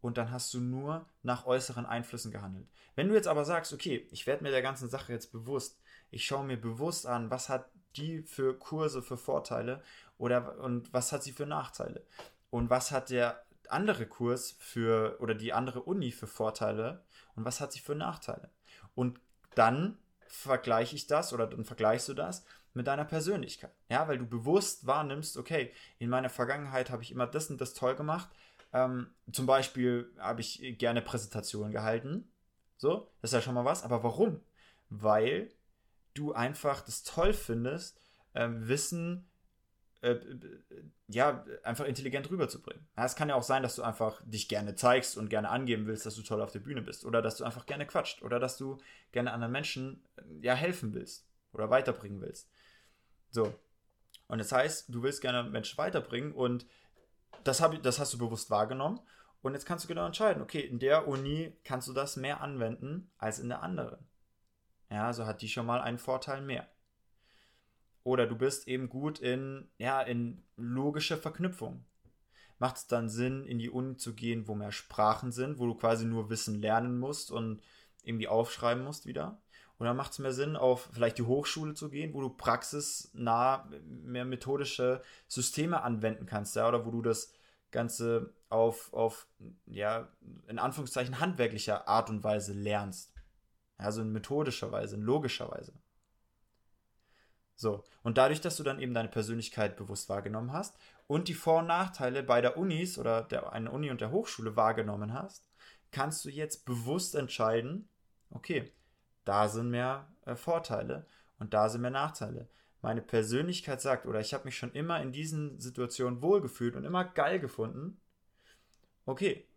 und 0.00 0.18
dann 0.18 0.30
hast 0.30 0.52
du 0.54 0.60
nur 0.60 1.06
nach 1.22 1.46
äußeren 1.46 1.86
Einflüssen 1.86 2.30
gehandelt. 2.30 2.68
Wenn 2.94 3.08
du 3.08 3.14
jetzt 3.14 3.28
aber 3.28 3.44
sagst, 3.44 3.72
okay, 3.72 4.06
ich 4.10 4.26
werde 4.26 4.44
mir 4.44 4.50
der 4.50 4.62
ganzen 4.62 4.88
Sache 4.88 5.12
jetzt 5.12 5.32
bewusst, 5.32 5.80
ich 6.10 6.24
schaue 6.24 6.44
mir 6.44 6.60
bewusst 6.60 7.06
an, 7.06 7.30
was 7.30 7.48
hat 7.48 7.70
die 7.96 8.22
für 8.22 8.56
Kurse 8.58 9.02
für 9.02 9.16
Vorteile 9.16 9.82
oder 10.18 10.58
und 10.60 10.92
was 10.92 11.12
hat 11.12 11.22
sie 11.22 11.32
für 11.32 11.46
Nachteile 11.46 12.04
und 12.50 12.70
was 12.70 12.90
hat 12.92 13.10
der 13.10 13.42
andere 13.70 14.06
Kurs 14.06 14.56
für 14.58 15.18
oder 15.20 15.34
die 15.34 15.52
andere 15.52 15.82
Uni 15.82 16.12
für 16.12 16.26
Vorteile 16.26 17.04
und 17.34 17.44
was 17.44 17.60
hat 17.60 17.72
sie 17.72 17.80
für 17.80 17.94
Nachteile. 17.94 18.50
Und 18.94 19.20
dann 19.54 19.98
vergleiche 20.26 20.94
ich 20.94 21.06
das 21.06 21.32
oder 21.32 21.46
dann 21.46 21.64
vergleichst 21.64 22.08
du 22.08 22.14
das 22.14 22.44
mit 22.74 22.86
deiner 22.86 23.04
Persönlichkeit. 23.04 23.72
Ja, 23.88 24.08
weil 24.08 24.18
du 24.18 24.26
bewusst 24.26 24.86
wahrnimmst, 24.86 25.36
okay, 25.36 25.72
in 25.98 26.10
meiner 26.10 26.30
Vergangenheit 26.30 26.90
habe 26.90 27.02
ich 27.02 27.10
immer 27.10 27.26
das 27.26 27.50
und 27.50 27.60
das 27.60 27.74
toll 27.74 27.96
gemacht. 27.96 28.28
Ähm, 28.72 29.10
zum 29.32 29.46
Beispiel 29.46 30.12
habe 30.18 30.40
ich 30.40 30.76
gerne 30.78 31.02
Präsentationen 31.02 31.72
gehalten. 31.72 32.30
So, 32.76 33.10
das 33.20 33.30
ist 33.30 33.34
ja 33.34 33.42
schon 33.42 33.54
mal 33.54 33.64
was. 33.64 33.82
Aber 33.82 34.02
warum? 34.04 34.40
Weil 34.90 35.50
du 36.14 36.32
einfach 36.32 36.82
das 36.82 37.02
toll 37.02 37.32
findest, 37.32 38.00
ähm, 38.34 38.68
Wissen 38.68 39.28
äh, 40.00 40.16
ja, 41.08 41.44
einfach 41.64 41.84
intelligent 41.84 42.30
rüberzubringen. 42.30 42.86
Ja, 42.96 43.04
es 43.04 43.16
kann 43.16 43.28
ja 43.28 43.34
auch 43.34 43.42
sein, 43.42 43.62
dass 43.62 43.76
du 43.76 43.82
einfach 43.82 44.20
dich 44.24 44.48
gerne 44.48 44.74
zeigst 44.74 45.16
und 45.16 45.28
gerne 45.28 45.48
angeben 45.48 45.86
willst, 45.86 46.06
dass 46.06 46.14
du 46.14 46.22
toll 46.22 46.40
auf 46.42 46.52
der 46.52 46.60
Bühne 46.60 46.82
bist. 46.82 47.04
Oder 47.04 47.22
dass 47.22 47.36
du 47.36 47.44
einfach 47.44 47.66
gerne 47.66 47.86
quatscht. 47.86 48.22
Oder 48.22 48.38
dass 48.38 48.56
du 48.56 48.78
gerne 49.12 49.32
anderen 49.32 49.52
Menschen 49.52 50.02
äh, 50.16 50.22
ja, 50.42 50.54
helfen 50.54 50.94
willst. 50.94 51.26
Oder 51.52 51.70
weiterbringen 51.70 52.20
willst. 52.20 52.48
So. 53.30 53.54
Und 54.28 54.38
das 54.38 54.52
heißt, 54.52 54.94
du 54.94 55.02
willst 55.02 55.22
gerne 55.22 55.48
Menschen 55.48 55.78
weiterbringen 55.78 56.32
und 56.32 56.66
das, 57.44 57.60
hab, 57.60 57.82
das 57.82 57.98
hast 57.98 58.12
du 58.12 58.18
bewusst 58.18 58.50
wahrgenommen. 58.50 59.00
Und 59.40 59.54
jetzt 59.54 59.66
kannst 59.66 59.84
du 59.84 59.88
genau 59.88 60.04
entscheiden, 60.04 60.42
okay, 60.42 60.60
in 60.60 60.78
der 60.78 61.08
Uni 61.08 61.56
kannst 61.64 61.88
du 61.88 61.92
das 61.92 62.16
mehr 62.16 62.40
anwenden 62.40 63.10
als 63.18 63.38
in 63.38 63.48
der 63.48 63.62
anderen. 63.62 64.06
Ja, 64.90 65.06
also 65.06 65.26
hat 65.26 65.42
die 65.42 65.48
schon 65.48 65.66
mal 65.66 65.80
einen 65.80 65.98
Vorteil 65.98 66.42
mehr. 66.42 66.68
Oder 68.08 68.26
du 68.26 68.36
bist 68.36 68.68
eben 68.68 68.88
gut 68.88 69.18
in, 69.18 69.68
ja, 69.76 70.00
in 70.00 70.42
logische 70.56 71.18
Verknüpfung. 71.18 71.84
Macht 72.58 72.76
es 72.76 72.86
dann 72.86 73.10
Sinn, 73.10 73.44
in 73.44 73.58
die 73.58 73.68
Uni 73.68 73.98
zu 73.98 74.14
gehen, 74.14 74.48
wo 74.48 74.54
mehr 74.54 74.72
Sprachen 74.72 75.30
sind, 75.30 75.58
wo 75.58 75.66
du 75.66 75.74
quasi 75.74 76.06
nur 76.06 76.30
Wissen 76.30 76.58
lernen 76.62 76.98
musst 76.98 77.30
und 77.30 77.60
irgendwie 78.02 78.26
aufschreiben 78.26 78.82
musst 78.82 79.04
wieder? 79.04 79.42
Oder 79.78 79.92
macht 79.92 80.12
es 80.12 80.20
mehr 80.20 80.32
Sinn, 80.32 80.56
auf 80.56 80.88
vielleicht 80.90 81.18
die 81.18 81.24
Hochschule 81.24 81.74
zu 81.74 81.90
gehen, 81.90 82.14
wo 82.14 82.22
du 82.22 82.30
praxisnah 82.30 83.68
mehr 83.84 84.24
methodische 84.24 85.02
Systeme 85.26 85.82
anwenden 85.82 86.24
kannst, 86.24 86.56
ja, 86.56 86.66
oder 86.66 86.86
wo 86.86 86.90
du 86.90 87.02
das 87.02 87.30
Ganze 87.72 88.32
auf, 88.48 88.90
auf 88.94 89.26
ja, 89.66 90.08
in 90.46 90.58
Anführungszeichen 90.58 91.20
handwerklicher 91.20 91.86
Art 91.86 92.08
und 92.08 92.24
Weise 92.24 92.54
lernst. 92.54 93.12
Also 93.76 94.00
in 94.00 94.12
methodischer 94.12 94.72
Weise, 94.72 94.96
in 94.96 95.02
logischer 95.02 95.50
Weise. 95.50 95.74
So, 97.58 97.82
und 98.04 98.18
dadurch, 98.18 98.40
dass 98.40 98.56
du 98.56 98.62
dann 98.62 98.78
eben 98.78 98.94
deine 98.94 99.08
Persönlichkeit 99.08 99.76
bewusst 99.76 100.08
wahrgenommen 100.08 100.52
hast 100.52 100.78
und 101.08 101.26
die 101.26 101.34
Vor- 101.34 101.58
und 101.58 101.66
Nachteile 101.66 102.22
beider 102.22 102.56
Unis 102.56 102.98
oder 102.98 103.22
der 103.22 103.52
einer 103.52 103.72
Uni 103.72 103.90
und 103.90 104.00
der 104.00 104.12
Hochschule 104.12 104.54
wahrgenommen 104.54 105.12
hast, 105.12 105.44
kannst 105.90 106.24
du 106.24 106.28
jetzt 106.28 106.66
bewusst 106.66 107.16
entscheiden, 107.16 107.88
okay, 108.30 108.70
da 109.24 109.48
sind 109.48 109.70
mehr 109.70 110.08
äh, 110.24 110.36
Vorteile 110.36 111.08
und 111.40 111.52
da 111.52 111.68
sind 111.68 111.80
mehr 111.80 111.90
Nachteile. 111.90 112.48
Meine 112.80 113.02
Persönlichkeit 113.02 113.80
sagt, 113.80 114.06
oder 114.06 114.20
ich 114.20 114.34
habe 114.34 114.44
mich 114.44 114.56
schon 114.56 114.70
immer 114.70 115.02
in 115.02 115.10
diesen 115.10 115.58
Situationen 115.58 116.22
wohlgefühlt 116.22 116.76
und 116.76 116.84
immer 116.84 117.04
geil 117.06 117.40
gefunden. 117.40 118.00
Okay, 119.04 119.48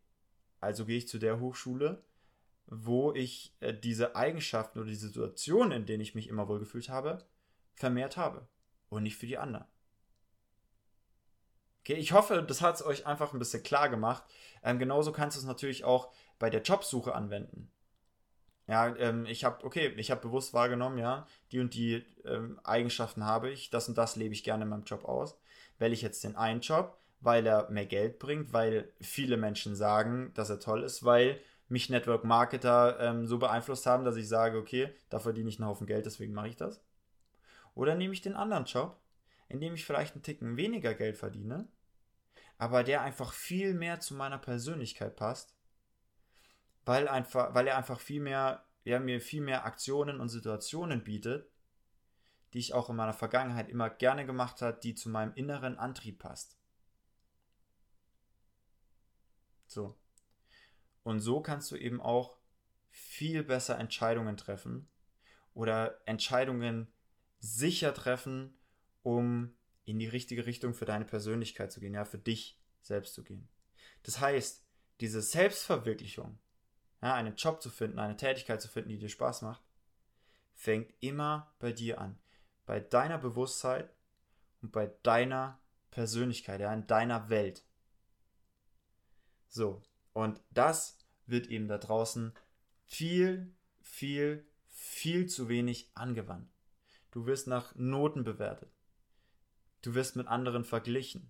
also 0.59 0.87
gehe 0.87 0.97
ich 0.97 1.07
zu 1.07 1.19
der 1.19 1.39
Hochschule, 1.39 2.03
wo 2.65 3.13
ich 3.13 3.55
äh, 3.59 3.75
diese 3.75 4.15
Eigenschaften 4.15 4.79
oder 4.79 4.89
die 4.89 4.95
Situationen, 4.95 5.71
in 5.71 5.85
denen 5.85 6.01
ich 6.01 6.15
mich 6.15 6.29
immer 6.29 6.47
wohlgefühlt 6.47 6.89
habe, 6.89 7.23
vermehrt 7.75 8.17
habe 8.17 8.47
und 8.89 9.03
nicht 9.03 9.17
für 9.17 9.27
die 9.27 9.38
anderen. 9.38 9.65
Okay, 11.81 11.95
ich 11.95 12.12
hoffe, 12.12 12.43
das 12.47 12.62
hat 12.62 12.75
es 12.75 12.86
euch 12.86 13.07
einfach 13.07 13.34
ein 13.34 13.39
bisschen 13.39 13.63
klar 13.63 13.89
gemacht. 13.89 14.23
Ähm, 14.63 14.77
genauso 14.77 15.12
kannst 15.12 15.36
du 15.36 15.41
es 15.41 15.47
natürlich 15.47 15.84
auch 15.84 16.12
bei 16.38 16.49
der 16.49 16.62
Jobsuche 16.62 17.15
anwenden. 17.15 17.71
Ja, 18.67 18.95
ähm, 18.97 19.25
ich 19.25 19.43
habe, 19.43 19.65
okay, 19.65 19.93
ich 19.97 20.12
habe 20.12 20.21
bewusst 20.21 20.53
wahrgenommen, 20.53 20.97
ja, 20.99 21.25
die 21.51 21.60
und 21.60 21.73
die 21.73 22.05
ähm, 22.23 22.60
Eigenschaften 22.63 23.25
habe 23.25 23.49
ich, 23.49 23.69
das 23.71 23.89
und 23.89 23.97
das 23.97 24.15
lebe 24.15 24.34
ich 24.34 24.43
gerne 24.43 24.63
in 24.63 24.69
meinem 24.69 24.84
Job 24.84 25.05
aus. 25.05 25.38
Wähle 25.79 25.93
ich 25.93 26.03
jetzt 26.03 26.23
den 26.23 26.36
einen 26.36 26.62
Job, 26.62 26.97
weil 27.19 27.45
er 27.45 27.69
mehr 27.71 27.88
Geld 27.88 28.19
bringt, 28.19 28.53
weil 28.53 28.93
viele 29.01 29.38
Menschen 29.38 29.75
sagen, 29.75 30.31
dass 30.36 30.49
er 30.49 30.60
toll 30.60 30.84
ist, 30.84 31.03
weil 31.03 31.39
mich 31.67 31.89
Network 31.89 32.23
Marketer 32.23 32.99
ähm, 32.99 33.25
so 33.25 33.39
beeinflusst 33.39 33.88
haben, 33.88 34.05
dass 34.05 34.17
ich 34.17 34.27
sage, 34.27 34.57
okay, 34.57 34.89
da 35.10 35.19
verdiene 35.19 35.49
ich 35.49 35.60
einen 35.60 35.67
Haufen 35.67 35.88
Geld, 35.88 36.05
deswegen 36.05 36.34
mache 36.34 36.49
ich 36.49 36.55
das. 36.57 36.81
Oder 37.73 37.95
nehme 37.95 38.13
ich 38.13 38.21
den 38.21 38.36
anderen 38.36 38.65
Job, 38.65 38.99
in 39.47 39.60
dem 39.60 39.73
ich 39.73 39.86
vielleicht 39.86 40.15
einen 40.15 40.23
Ticken 40.23 40.57
weniger 40.57 40.93
Geld 40.93 41.17
verdiene, 41.17 41.67
aber 42.57 42.84
der 42.84 43.01
einfach 43.01 43.34
viel 43.34 43.73
mehr 43.73 43.99
zu 43.99 44.13
meiner 44.13 44.38
Persönlichkeit 44.38 45.15
passt, 45.15 45.55
weil, 46.86 47.07
einfach, 47.07 47.53
weil 47.53 47.67
er 47.67 47.77
einfach 47.77 47.99
viel 47.99 48.21
mehr, 48.21 48.65
ja, 48.84 48.99
mir 48.99 49.21
viel 49.21 49.41
mehr 49.41 49.65
Aktionen 49.65 50.19
und 50.19 50.29
Situationen 50.29 51.03
bietet, 51.03 51.49
die 52.53 52.60
ich 52.60 52.73
auch 52.73 52.89
in 52.89 52.95
meiner 52.95 53.13
Vergangenheit 53.13 53.69
immer 53.69 53.89
gerne 53.89 54.25
gemacht 54.25 54.62
habe, 54.62 54.79
die 54.81 54.95
zu 54.95 55.10
meinem 55.10 55.34
inneren 55.36 55.77
Antrieb 55.77 56.19
passt. 56.19 56.57
So. 59.67 59.97
Und 61.03 61.21
so 61.21 61.41
kannst 61.41 61.71
du 61.71 61.77
eben 61.77 62.01
auch 62.01 62.38
viel 62.89 63.43
besser 63.43 63.79
Entscheidungen 63.79 64.36
treffen 64.36 64.89
oder 65.53 65.99
Entscheidungen 66.05 66.91
sicher 67.41 67.93
treffen, 67.93 68.54
um 69.04 69.54
in 69.84 69.99
die 69.99 70.08
richtige 70.08 70.45
Richtung 70.45 70.73
für 70.73 70.86
deine 70.86 71.06
Persönlichkeit 71.06 71.71
zu 71.71 71.80
gehen, 71.80 71.93
ja, 71.93 72.06
für 72.06 72.19
dich 72.19 72.58
selbst 72.82 73.13
zu 73.13 73.23
gehen. 73.23 73.49
Das 74.04 74.19
heißt, 74.19 74.63
diese 75.01 75.21
Selbstverwirklichung, 75.21 76.38
ja, 77.01 77.15
einen 77.15 77.36
Job 77.36 77.62
zu 77.62 77.69
finden, 77.69 77.99
eine 77.99 78.15
Tätigkeit 78.15 78.62
zu 78.62 78.67
finden, 78.67 78.89
die 78.89 78.99
dir 78.99 79.10
Spaß 79.10 79.41
macht, 79.41 79.62
fängt 80.54 80.93
immer 80.99 81.51
bei 81.60 81.71
dir 81.73 81.99
an. 81.99 82.17
Bei 82.65 82.80
deiner 82.80 83.17
Bewusstheit 83.17 83.91
und 84.62 84.71
bei 84.71 84.88
deiner 85.01 85.60
Persönlichkeit, 85.89 86.62
ja, 86.62 86.71
in 86.71 86.86
deiner 86.88 87.30
Welt. 87.30 87.65
So, 89.47 89.82
und 90.13 90.39
das 90.51 90.99
wird 91.25 91.47
eben 91.47 91.67
da 91.67 91.80
draußen 91.80 92.34
viel, 92.86 93.54
viel, 93.82 94.45
viel 94.67 95.27
zu 95.27 95.49
wenig 95.49 95.89
angewandt. 95.95 96.47
Du 97.12 97.26
wirst 97.26 97.47
nach 97.47 97.76
Noten 97.76 98.24
bewertet. 98.24 98.71
Du 99.82 99.95
wirst 99.95 100.15
mit 100.15 100.28
anderen 100.28 100.63
verglichen. 100.63 101.30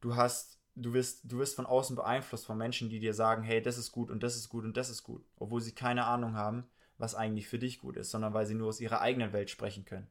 Du 0.00 0.16
hast, 0.16 0.58
du 0.74 0.92
wirst, 0.92 1.30
du 1.30 1.38
wirst 1.38 1.56
von 1.56 1.66
außen 1.66 1.94
beeinflusst 1.94 2.46
von 2.46 2.58
Menschen, 2.58 2.88
die 2.88 3.00
dir 3.00 3.14
sagen, 3.14 3.42
hey, 3.42 3.62
das 3.62 3.78
ist 3.78 3.92
gut 3.92 4.10
und 4.10 4.22
das 4.22 4.36
ist 4.36 4.48
gut 4.48 4.64
und 4.64 4.76
das 4.76 4.88
ist 4.88 5.02
gut, 5.02 5.24
obwohl 5.36 5.60
sie 5.60 5.74
keine 5.74 6.06
Ahnung 6.06 6.34
haben, 6.34 6.68
was 6.98 7.14
eigentlich 7.14 7.48
für 7.48 7.58
dich 7.58 7.78
gut 7.78 7.96
ist, 7.96 8.10
sondern 8.10 8.34
weil 8.34 8.46
sie 8.46 8.54
nur 8.54 8.68
aus 8.68 8.80
ihrer 8.80 9.00
eigenen 9.00 9.32
Welt 9.32 9.50
sprechen 9.50 9.84
können. 9.84 10.10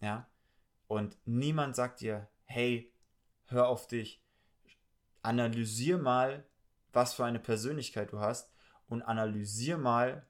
Ja? 0.00 0.28
Und 0.86 1.16
niemand 1.24 1.74
sagt 1.74 2.00
dir, 2.00 2.28
hey, 2.44 2.92
hör 3.46 3.68
auf 3.68 3.86
dich, 3.86 4.22
analysier 5.22 5.98
mal, 5.98 6.44
was 6.92 7.14
für 7.14 7.24
eine 7.24 7.40
Persönlichkeit 7.40 8.12
du 8.12 8.20
hast 8.20 8.52
und 8.86 9.02
analysier 9.02 9.78
mal, 9.78 10.26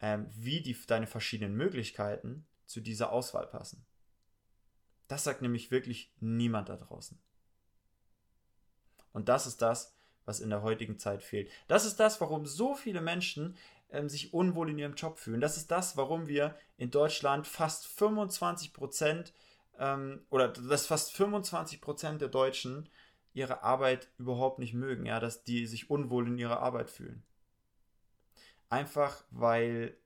ähm, 0.00 0.26
wie 0.34 0.60
die, 0.60 0.76
deine 0.86 1.06
verschiedenen 1.06 1.56
Möglichkeiten 1.56 2.46
zu 2.66 2.80
dieser 2.80 3.12
Auswahl 3.12 3.46
passen. 3.46 3.84
Das 5.08 5.24
sagt 5.24 5.42
nämlich 5.42 5.70
wirklich 5.70 6.12
niemand 6.20 6.68
da 6.68 6.76
draußen. 6.76 7.18
Und 9.12 9.28
das 9.28 9.46
ist 9.46 9.60
das, 9.60 9.94
was 10.24 10.40
in 10.40 10.50
der 10.50 10.62
heutigen 10.62 10.98
Zeit 10.98 11.22
fehlt. 11.22 11.50
Das 11.66 11.84
ist 11.84 11.98
das, 11.98 12.20
warum 12.20 12.46
so 12.46 12.74
viele 12.74 13.00
Menschen 13.00 13.56
ähm, 13.90 14.08
sich 14.08 14.32
unwohl 14.32 14.70
in 14.70 14.78
ihrem 14.78 14.94
Job 14.94 15.18
fühlen. 15.18 15.40
Das 15.40 15.56
ist 15.56 15.70
das, 15.70 15.96
warum 15.96 16.28
wir 16.28 16.56
in 16.76 16.90
Deutschland 16.90 17.46
fast 17.46 17.86
25 17.88 18.72
Prozent 18.72 19.32
ähm, 19.78 20.24
oder 20.30 20.48
dass 20.48 20.86
fast 20.86 21.12
25 21.12 21.80
Prozent 21.80 22.20
der 22.20 22.28
Deutschen 22.28 22.88
ihre 23.32 23.62
Arbeit 23.62 24.08
überhaupt 24.18 24.58
nicht 24.58 24.74
mögen, 24.74 25.06
ja, 25.06 25.20
dass 25.20 25.44
die 25.44 25.66
sich 25.66 25.90
unwohl 25.90 26.28
in 26.28 26.38
ihrer 26.38 26.60
Arbeit 26.60 26.90
fühlen. 26.90 27.24
Einfach 28.70 29.24
weil 29.30 29.96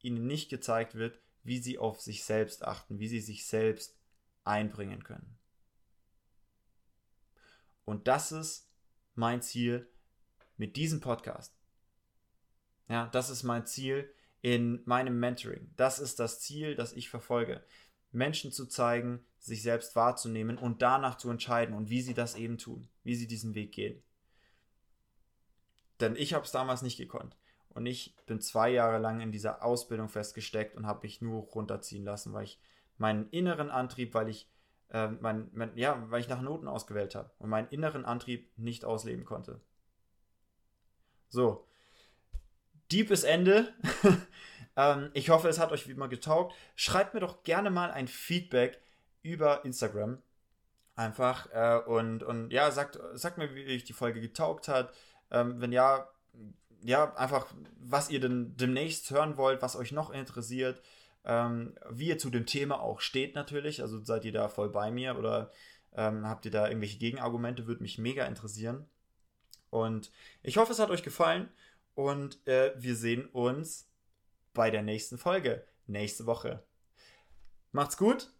ihnen 0.00 0.26
nicht 0.26 0.48
gezeigt 0.50 0.94
wird, 0.94 1.20
wie 1.42 1.58
sie 1.58 1.78
auf 1.78 2.00
sich 2.00 2.22
selbst 2.24 2.62
achten, 2.62 2.98
wie 3.00 3.08
sie 3.08 3.20
sich 3.20 3.46
selbst 3.46 3.96
einbringen 4.44 5.02
können. 5.02 5.38
Und 7.86 8.06
das 8.06 8.32
ist 8.32 8.70
mein 9.14 9.40
Ziel 9.40 9.88
mit 10.58 10.76
diesem 10.76 11.00
Podcast. 11.00 11.56
Ja, 12.90 13.06
das 13.06 13.30
ist 13.30 13.44
mein 13.44 13.64
Ziel 13.64 14.12
in 14.42 14.82
meinem 14.84 15.18
Mentoring. 15.18 15.72
Das 15.76 15.98
ist 15.98 16.20
das 16.20 16.40
Ziel, 16.40 16.74
das 16.74 16.92
ich 16.92 17.08
verfolge. 17.08 17.64
Menschen 18.12 18.52
zu 18.52 18.66
zeigen, 18.66 19.24
sich 19.38 19.62
selbst 19.62 19.96
wahrzunehmen 19.96 20.58
und 20.58 20.82
danach 20.82 21.16
zu 21.16 21.30
entscheiden 21.30 21.74
und 21.74 21.88
wie 21.88 22.02
sie 22.02 22.12
das 22.12 22.34
eben 22.34 22.58
tun, 22.58 22.90
wie 23.04 23.14
sie 23.14 23.26
diesen 23.26 23.54
Weg 23.54 23.72
gehen. 23.72 24.02
Denn 26.00 26.14
ich 26.14 26.34
habe 26.34 26.44
es 26.44 26.52
damals 26.52 26.82
nicht 26.82 26.98
gekonnt. 26.98 27.37
Und 27.78 27.86
ich 27.86 28.16
bin 28.26 28.40
zwei 28.40 28.70
Jahre 28.70 28.98
lang 28.98 29.20
in 29.20 29.30
dieser 29.30 29.62
Ausbildung 29.62 30.08
festgesteckt 30.08 30.74
und 30.74 30.84
habe 30.84 31.02
mich 31.02 31.22
nur 31.22 31.44
runterziehen 31.44 32.04
lassen, 32.04 32.32
weil 32.32 32.42
ich 32.42 32.60
meinen 32.96 33.30
inneren 33.30 33.70
Antrieb, 33.70 34.14
weil 34.14 34.28
ich, 34.28 34.50
äh, 34.88 35.06
mein, 35.06 35.48
mein, 35.52 35.78
ja, 35.78 36.04
weil 36.10 36.20
ich 36.20 36.28
nach 36.28 36.40
Noten 36.40 36.66
ausgewählt 36.66 37.14
habe 37.14 37.30
und 37.38 37.50
meinen 37.50 37.68
inneren 37.68 38.04
Antrieb 38.04 38.50
nicht 38.58 38.84
ausleben 38.84 39.24
konnte. 39.24 39.60
So, 41.28 41.68
deepes 42.90 43.22
Ende. 43.22 43.72
ähm, 44.76 45.10
ich 45.14 45.30
hoffe, 45.30 45.48
es 45.48 45.60
hat 45.60 45.70
euch 45.70 45.86
wie 45.86 45.92
immer 45.92 46.08
getaugt. 46.08 46.56
Schreibt 46.74 47.14
mir 47.14 47.20
doch 47.20 47.44
gerne 47.44 47.70
mal 47.70 47.92
ein 47.92 48.08
Feedback 48.08 48.80
über 49.22 49.64
Instagram. 49.64 50.20
Einfach. 50.96 51.46
Äh, 51.52 51.78
und, 51.86 52.24
und 52.24 52.52
ja, 52.52 52.72
sagt, 52.72 52.98
sagt 53.12 53.38
mir, 53.38 53.54
wie 53.54 53.72
euch 53.72 53.84
die 53.84 53.92
Folge 53.92 54.20
getaugt 54.20 54.66
hat. 54.66 54.92
Ähm, 55.30 55.60
wenn 55.60 55.70
ja, 55.70 56.08
ja, 56.82 57.14
einfach, 57.16 57.46
was 57.80 58.10
ihr 58.10 58.20
denn 58.20 58.56
demnächst 58.56 59.10
hören 59.10 59.36
wollt, 59.36 59.62
was 59.62 59.76
euch 59.76 59.92
noch 59.92 60.10
interessiert. 60.10 60.80
Ähm, 61.24 61.74
wie 61.90 62.08
ihr 62.08 62.18
zu 62.18 62.30
dem 62.30 62.46
Thema 62.46 62.80
auch 62.80 63.00
steht 63.00 63.34
natürlich. 63.34 63.82
Also 63.82 64.02
seid 64.02 64.24
ihr 64.24 64.32
da 64.32 64.48
voll 64.48 64.70
bei 64.70 64.90
mir 64.90 65.18
oder 65.18 65.50
ähm, 65.94 66.26
habt 66.26 66.44
ihr 66.44 66.50
da 66.50 66.68
irgendwelche 66.68 66.98
Gegenargumente? 66.98 67.66
Würde 67.66 67.82
mich 67.82 67.98
mega 67.98 68.24
interessieren. 68.24 68.86
Und 69.70 70.10
ich 70.42 70.56
hoffe, 70.56 70.72
es 70.72 70.78
hat 70.78 70.90
euch 70.90 71.02
gefallen. 71.02 71.50
Und 71.94 72.46
äh, 72.46 72.72
wir 72.76 72.94
sehen 72.94 73.26
uns 73.26 73.90
bei 74.54 74.70
der 74.70 74.82
nächsten 74.82 75.18
Folge, 75.18 75.64
nächste 75.86 76.26
Woche. 76.26 76.62
Macht's 77.72 77.96
gut 77.96 78.32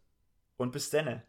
und 0.56 0.72
bis 0.72 0.90
denne. 0.90 1.24